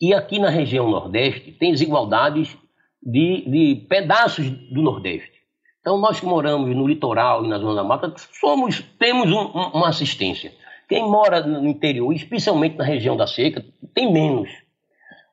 E 0.00 0.14
aqui 0.14 0.38
na 0.38 0.48
região 0.48 0.88
Nordeste 0.88 1.52
tem 1.52 1.72
desigualdades 1.72 2.56
de, 3.02 3.44
de 3.48 3.86
pedaços 3.88 4.50
do 4.50 4.82
Nordeste. 4.82 5.40
Então, 5.80 5.98
nós 5.98 6.20
que 6.20 6.26
moramos 6.26 6.74
no 6.76 6.86
litoral 6.86 7.44
e 7.44 7.48
na 7.48 7.58
Zona 7.58 7.76
da 7.76 7.84
Mata, 7.84 8.12
somos, 8.16 8.80
temos 8.98 9.30
um, 9.30 9.40
um, 9.40 9.70
uma 9.74 9.88
assistência. 9.88 10.52
Quem 10.88 11.02
mora 11.04 11.40
no 11.46 11.68
interior, 11.68 12.12
especialmente 12.12 12.76
na 12.76 12.84
região 12.84 13.16
da 13.16 13.26
seca, 13.26 13.64
tem 13.94 14.12
menos. 14.12 14.50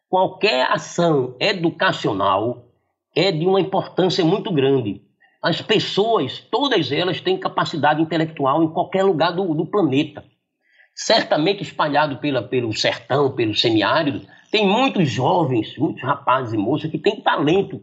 Qualquer 0.10 0.72
ação 0.72 1.36
educacional 1.40 2.66
é 3.16 3.32
de 3.32 3.46
uma 3.46 3.60
importância 3.60 4.24
muito 4.24 4.52
grande. 4.54 5.02
As 5.42 5.62
pessoas, 5.62 6.40
todas 6.40 6.92
elas, 6.92 7.20
têm 7.20 7.38
capacidade 7.38 8.02
intelectual 8.02 8.64
em 8.64 8.70
qualquer 8.70 9.04
lugar 9.04 9.32
do, 9.32 9.54
do 9.54 9.66
planeta. 9.66 10.24
Certamente 10.96 11.62
espalhado 11.62 12.18
pela, 12.18 12.42
pelo 12.42 12.72
sertão, 12.74 13.36
pelo 13.36 13.54
semiárido, 13.54 14.26
tem 14.52 14.68
muitos 14.68 15.10
jovens, 15.10 15.78
muitos 15.78 16.02
rapazes 16.02 16.54
e 16.54 16.58
moças 16.58 16.90
que 16.90 16.98
têm 16.98 17.22
talento 17.22 17.82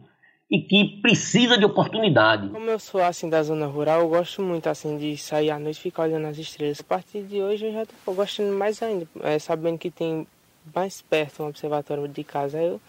e 0.49 0.59
que 0.61 1.01
precisa 1.01 1.57
de 1.57 1.65
oportunidade. 1.65 2.49
Como 2.49 2.69
eu 2.69 2.79
sou 2.79 3.01
assim 3.01 3.29
da 3.29 3.41
zona 3.41 3.65
rural, 3.65 4.01
eu 4.01 4.09
gosto 4.09 4.41
muito 4.41 4.67
assim 4.67 4.97
de 4.97 5.17
sair 5.17 5.49
à 5.49 5.59
noite 5.59 5.77
e 5.77 5.81
ficar 5.81 6.03
olhando 6.03 6.27
as 6.27 6.37
estrelas. 6.37 6.79
A 6.79 6.83
partir 6.83 7.23
de 7.23 7.41
hoje 7.41 7.65
eu 7.65 7.73
já 7.73 7.83
estou 7.83 8.13
gostando 8.13 8.55
mais 8.55 8.81
ainda, 8.81 9.07
é, 9.21 9.39
sabendo 9.39 9.77
que 9.77 9.89
tem 9.89 10.27
mais 10.73 11.01
perto 11.01 11.43
um 11.43 11.47
observatório 11.47 12.07
de 12.07 12.23
casa. 12.23 12.61
Eu 12.61 12.79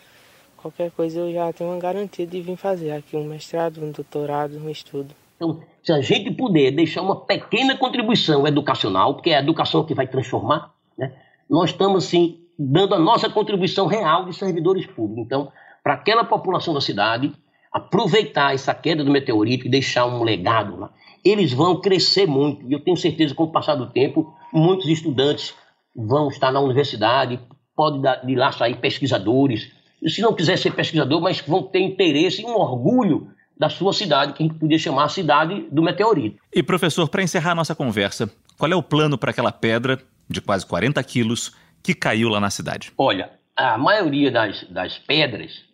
qualquer 0.57 0.91
coisa 0.91 1.21
eu 1.21 1.33
já 1.33 1.53
tenho 1.53 1.71
uma 1.71 1.79
garantia 1.79 2.27
de 2.27 2.41
vir 2.41 2.57
fazer 2.57 2.91
aqui 2.91 3.17
um 3.17 3.25
mestrado, 3.25 3.83
um 3.83 3.91
doutorado, 3.91 4.59
um 4.59 4.69
estudo. 4.69 5.15
Então, 5.37 5.61
se 5.83 5.93
a 5.93 6.01
gente 6.01 6.31
puder 6.33 6.71
deixar 6.73 7.03
uma 7.03 7.17
pequena 7.17 7.77
contribuição 7.77 8.47
educacional, 8.47 9.15
porque 9.15 9.31
é 9.31 9.37
a 9.37 9.41
educação 9.41 9.85
que 9.85 9.95
vai 9.95 10.07
transformar, 10.07 10.75
né? 10.97 11.12
Nós 11.49 11.71
estamos 11.71 12.05
assim 12.05 12.46
dando 12.59 12.95
a 12.95 12.99
nossa 12.99 13.29
contribuição 13.29 13.87
real 13.87 14.25
de 14.25 14.35
servidores 14.35 14.87
públicos. 14.87 15.25
Então, 15.25 15.53
para 15.83 15.95
aquela 15.95 16.25
população 16.25 16.73
da 16.75 16.81
cidade, 16.81 17.33
aproveitar 17.73 18.55
essa 18.55 18.75
queda 18.75 19.05
do 19.05 19.11
meteorito 19.11 19.66
e 19.66 19.71
deixar 19.71 20.07
um 20.07 20.23
legado 20.23 20.77
lá, 20.79 20.90
eles 21.25 21.53
vão 21.53 21.81
crescer 21.81 22.27
muito. 22.27 22.66
E 22.69 22.73
eu 22.73 22.81
tenho 22.81 22.97
certeza 22.97 23.31
que 23.31 23.37
com 23.37 23.45
o 23.45 23.53
passar 23.53 23.75
do 23.75 23.90
tempo, 23.90 24.35
muitos 24.53 24.88
estudantes 24.88 25.55
vão 25.95 26.29
estar 26.29 26.51
na 26.51 26.61
universidade, 26.61 27.40
pode 27.75 28.01
de 28.25 28.35
lá 28.35 28.53
sair 28.53 28.77
pesquisadores. 28.77 29.71
E 30.03 30.11
se 30.11 30.21
não 30.23 30.35
quiser 30.35 30.57
ser 30.57 30.73
pesquisador, 30.73 31.21
mas 31.21 31.40
vão 31.40 31.62
ter 31.62 31.81
interesse 31.81 32.42
e 32.42 32.47
um 32.47 32.55
orgulho 32.55 33.29
da 33.59 33.71
sua 33.71 33.92
cidade, 33.92 34.35
que 34.35 34.42
a 34.42 34.47
gente 34.47 34.59
podia 34.59 34.79
chamar 34.79 35.05
a 35.05 35.09
cidade 35.09 35.66
do 35.71 35.83
meteorito. 35.83 36.38
E 36.55 36.62
professor, 36.62 37.09
para 37.09 37.23
encerrar 37.23 37.53
a 37.53 37.55
nossa 37.55 37.75
conversa, 37.75 38.31
qual 38.59 38.71
é 38.71 38.77
o 38.77 38.83
plano 38.83 39.16
para 39.16 39.31
aquela 39.31 39.51
pedra 39.51 39.99
de 40.29 40.40
quase 40.40 40.66
40 40.66 41.03
quilos 41.05 41.55
que 41.87 41.94
caiu 41.94 42.29
lá 42.29 42.40
na 42.40 42.51
cidade? 42.51 42.92
Olha, 42.99 43.31
a 43.57 43.79
maioria 43.79 44.29
das, 44.29 44.64
das 44.64 44.99
pedras 44.99 45.64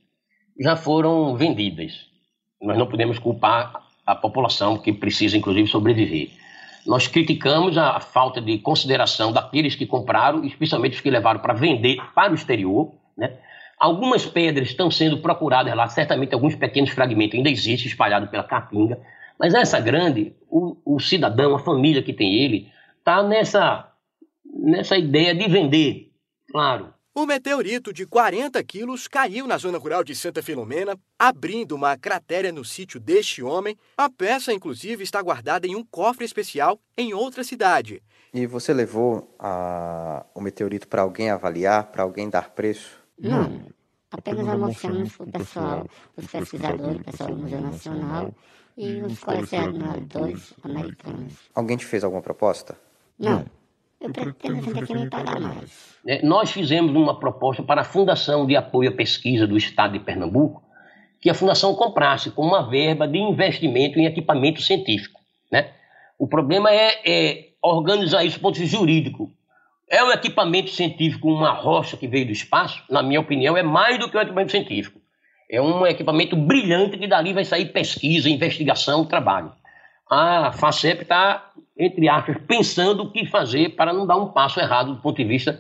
já 0.61 0.77
foram 0.77 1.35
vendidas. 1.37 2.07
Nós 2.61 2.77
não 2.77 2.87
podemos 2.87 3.19
culpar 3.19 3.83
a 4.05 4.15
população 4.15 4.77
que 4.77 4.93
precisa, 4.93 5.39
inclusive, 5.39 5.67
sobreviver. 5.69 6.29
Nós 6.87 7.07
criticamos 7.07 7.79
a 7.79 7.99
falta 7.99 8.43
de 8.43 8.59
consideração 8.59 9.33
daqueles 9.33 9.75
que 9.75 9.87
compraram, 9.87 10.45
especialmente 10.45 10.97
os 10.97 11.01
que 11.01 11.09
levaram 11.09 11.41
para 11.41 11.55
vender 11.55 11.97
para 12.15 12.33
o 12.33 12.35
exterior. 12.35 12.93
Né? 13.17 13.33
Algumas 13.79 14.27
pedras 14.27 14.69
estão 14.69 14.91
sendo 14.91 15.17
procuradas 15.19 15.75
lá, 15.75 15.89
certamente 15.89 16.35
alguns 16.35 16.55
pequenos 16.55 16.91
fragmentos 16.91 17.37
ainda 17.37 17.49
existem 17.49 17.89
espalhados 17.89 18.29
pela 18.29 18.45
Caatinga, 18.45 19.01
mas 19.39 19.55
essa 19.55 19.81
grande, 19.81 20.35
o, 20.51 20.77
o 20.85 21.01
cidadão, 21.01 21.55
a 21.55 21.59
família 21.59 22.03
que 22.03 22.13
tem 22.13 22.35
ele, 22.35 22.69
está 22.99 23.23
nessa, 23.23 23.92
nessa 24.53 24.97
ideia 24.97 25.35
de 25.35 25.49
vender, 25.49 26.13
claro. 26.51 26.93
O 27.15 27.27
meteorito 27.27 27.93
de 27.93 28.07
40 28.07 28.63
quilos 28.65 29.07
caiu 29.07 29.47
na 29.47 29.59
zona 29.59 29.77
rural 29.77 30.03
de 30.03 30.15
Santa 30.15 30.43
Filomena, 30.43 30.99
abrindo 31.19 31.75
uma 31.75 31.95
cratera 31.95 32.51
no 32.51 32.65
sítio 32.65 32.99
deste 32.99 33.43
homem. 33.43 33.77
A 33.99 34.09
peça, 34.09 34.51
inclusive, 34.51 35.05
está 35.05 35.21
guardada 35.21 35.67
em 35.67 35.77
um 35.77 35.85
cofre 35.85 36.25
especial 36.25 36.81
em 36.97 37.13
outra 37.13 37.45
cidade. 37.45 38.03
E 38.33 38.47
você 38.47 38.73
levou 38.73 39.37
a... 39.39 40.25
o 40.35 40.41
meteorito 40.41 40.89
para 40.89 41.03
alguém 41.03 41.29
avaliar, 41.29 41.93
para 41.93 42.03
alguém 42.03 42.31
dar 42.31 42.49
preço? 42.49 42.99
Não. 43.19 43.61
Apenas 44.11 44.49
almoçamos 44.49 45.21
o 45.21 45.27
pessoal, 45.27 45.87
os 46.17 46.27
pesquisadores, 46.27 47.01
o 47.01 47.05
pessoal 47.05 47.31
do 47.31 47.43
Museu 47.43 47.61
Nacional 47.61 48.35
e 48.75 49.03
os 49.03 49.19
colecionadores 49.19 50.55
americanos. 50.63 51.35
Alguém 51.55 51.77
te 51.77 51.85
fez 51.85 52.03
alguma 52.03 52.23
proposta? 52.23 52.75
Não. 53.19 53.45
Eu 54.03 54.11
pretendo. 54.11 54.61
É, 56.07 56.25
nós 56.27 56.51
fizemos 56.51 56.95
uma 56.95 57.19
proposta 57.19 57.63
para 57.63 57.83
a 57.83 57.85
Fundação 57.85 58.45
de 58.45 58.57
Apoio 58.57 58.91
à 58.91 58.93
Pesquisa 58.93 59.47
do 59.47 59.57
Estado 59.57 59.93
de 59.93 60.01
Pernambuco, 60.01 60.63
que 61.21 61.31
a 61.31 61.35
Fundação 61.35 61.75
comprasse 61.75 62.31
com 62.33 62.43
uma 62.43 62.69
verba 62.69 63.07
de 63.07 63.19
investimento 63.19 63.99
em 64.01 64.07
equipamento 64.07 64.61
científico. 64.61 65.21
Né? 65.51 65.71
O 66.19 66.27
problema 66.27 66.73
é, 66.73 67.01
é 67.05 67.49
organizar 67.63 68.25
isso 68.25 68.39
do 68.39 68.43
ponto 68.43 68.55
de 68.57 68.63
vista 68.63 68.77
jurídico. 68.77 69.33
É 69.89 70.03
um 70.03 70.11
equipamento 70.11 70.71
científico, 70.71 71.29
uma 71.29 71.53
rocha 71.53 71.97
que 71.97 72.09
veio 72.09 72.27
do 72.27 72.33
espaço? 72.33 72.83
Na 72.91 73.03
minha 73.03 73.21
opinião, 73.21 73.57
é 73.57 73.63
mais 73.63 73.99
do 73.99 74.11
que 74.11 74.17
um 74.17 74.21
equipamento 74.21 74.51
científico. 74.51 75.01
É 75.49 75.61
um 75.61 75.87
equipamento 75.87 76.35
brilhante 76.35 76.97
que 76.97 77.07
dali 77.07 77.33
vai 77.33 77.45
sair 77.45 77.67
pesquisa, 77.67 78.29
investigação, 78.29 79.05
trabalho. 79.05 79.53
A 80.15 80.53
FACEP 80.53 81.05
está, 81.05 81.51
entre 81.75 82.07
aspas, 82.07 82.37
pensando 82.47 83.05
o 83.05 83.11
que 83.11 83.25
fazer 83.25 83.71
para 83.71 83.95
não 83.95 84.07
dar 84.07 84.19
um 84.19 84.27
passo 84.27 84.61
errado 84.61 84.93
do 84.93 85.01
ponto 85.01 85.17
de 85.17 85.25
vista 85.25 85.59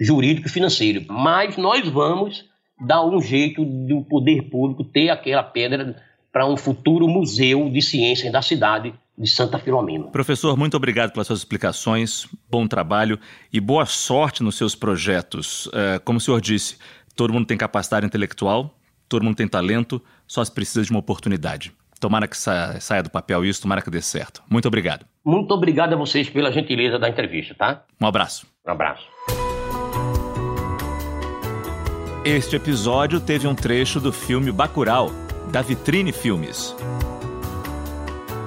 jurídico 0.00 0.48
e 0.48 0.50
financeiro. 0.50 1.04
Mas 1.08 1.56
nós 1.56 1.88
vamos 1.88 2.44
dar 2.84 3.06
um 3.06 3.22
jeito 3.22 3.64
do 3.64 4.02
poder 4.02 4.50
público 4.50 4.82
ter 4.82 5.10
aquela 5.10 5.44
pedra 5.44 5.94
para 6.32 6.44
um 6.44 6.56
futuro 6.56 7.06
museu 7.06 7.70
de 7.70 7.80
ciências 7.80 8.32
da 8.32 8.42
cidade 8.42 8.92
de 9.16 9.30
Santa 9.30 9.60
Filomena. 9.60 10.06
Professor, 10.06 10.56
muito 10.56 10.76
obrigado 10.76 11.12
pelas 11.12 11.28
suas 11.28 11.38
explicações, 11.38 12.26
bom 12.50 12.66
trabalho 12.66 13.16
e 13.52 13.60
boa 13.60 13.86
sorte 13.86 14.42
nos 14.42 14.56
seus 14.56 14.74
projetos. 14.74 15.70
É, 15.72 16.00
como 16.00 16.18
o 16.18 16.20
senhor 16.20 16.40
disse, 16.40 16.78
todo 17.14 17.32
mundo 17.32 17.46
tem 17.46 17.56
capacidade 17.56 18.04
intelectual, 18.04 18.76
todo 19.08 19.22
mundo 19.22 19.36
tem 19.36 19.46
talento, 19.46 20.02
só 20.26 20.44
se 20.44 20.50
precisa 20.50 20.82
de 20.82 20.90
uma 20.90 20.98
oportunidade. 20.98 21.72
Tomara 22.04 22.28
que 22.28 22.36
saia, 22.36 22.78
saia 22.82 23.02
do 23.02 23.08
papel 23.08 23.46
isso, 23.46 23.62
tomara 23.62 23.80
que 23.80 23.88
dê 23.88 24.02
certo. 24.02 24.42
Muito 24.46 24.68
obrigado. 24.68 25.06
Muito 25.24 25.54
obrigado 25.54 25.94
a 25.94 25.96
vocês 25.96 26.28
pela 26.28 26.52
gentileza 26.52 26.98
da 26.98 27.08
entrevista, 27.08 27.54
tá? 27.54 27.82
Um 27.98 28.06
abraço. 28.06 28.46
Um 28.68 28.72
abraço. 28.72 29.06
Este 32.22 32.56
episódio 32.56 33.20
teve 33.20 33.48
um 33.48 33.54
trecho 33.54 34.00
do 34.00 34.12
filme 34.12 34.52
Bacurau, 34.52 35.10
da 35.50 35.62
Vitrine 35.62 36.12
Filmes. 36.12 36.76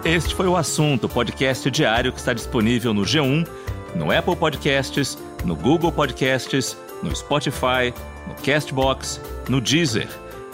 Este 0.05 0.35
foi 0.35 0.45
o 0.45 0.55
assunto, 0.55 1.09
podcast 1.09 1.71
diário 1.71 2.13
que 2.13 2.19
está 2.19 2.33
disponível 2.33 2.93
no 2.93 3.01
G1, 3.01 3.47
no 3.95 4.15
Apple 4.15 4.35
Podcasts, 4.35 5.17
no 5.43 5.55
Google 5.55 5.91
Podcasts, 5.91 6.77
no 7.01 7.15
Spotify, 7.15 7.91
no 8.27 8.35
Castbox, 8.35 9.19
no 9.49 9.59
Deezer. 9.59 10.07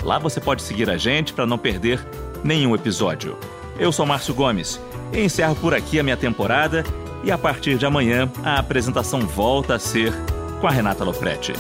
Lá 0.04 0.18
você 0.20 0.40
pode 0.40 0.62
seguir 0.62 0.90
a 0.90 0.96
gente 0.96 1.34
para 1.34 1.46
não 1.46 1.58
perder 1.58 2.00
nenhum 2.44 2.76
episódio. 2.76 3.38
Eu 3.80 3.92
sou 3.92 4.06
Márcio 4.06 4.34
Gomes 4.34 4.80
e 5.12 5.22
encerro 5.22 5.56
por 5.56 5.74
aqui 5.74 6.00
a 6.00 6.04
minha 6.04 6.18
temporada 6.18 6.84
e 7.24 7.32
a 7.32 7.38
partir 7.38 7.78
de 7.78 7.86
amanhã 7.86 8.30
a 8.44 8.60
apresentação 8.60 9.22
volta 9.22 9.76
a 9.76 9.80
ser 9.80 10.14
com 10.60 10.68
a 10.68 10.72
Renata 10.72 11.04
Loprete. 11.04 11.54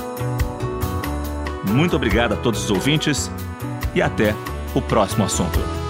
Muito 1.63 1.95
obrigado 1.95 2.33
a 2.33 2.37
todos 2.37 2.65
os 2.65 2.71
ouvintes 2.71 3.31
e 3.95 4.01
até 4.01 4.35
o 4.75 4.81
próximo 4.81 5.23
assunto. 5.23 5.82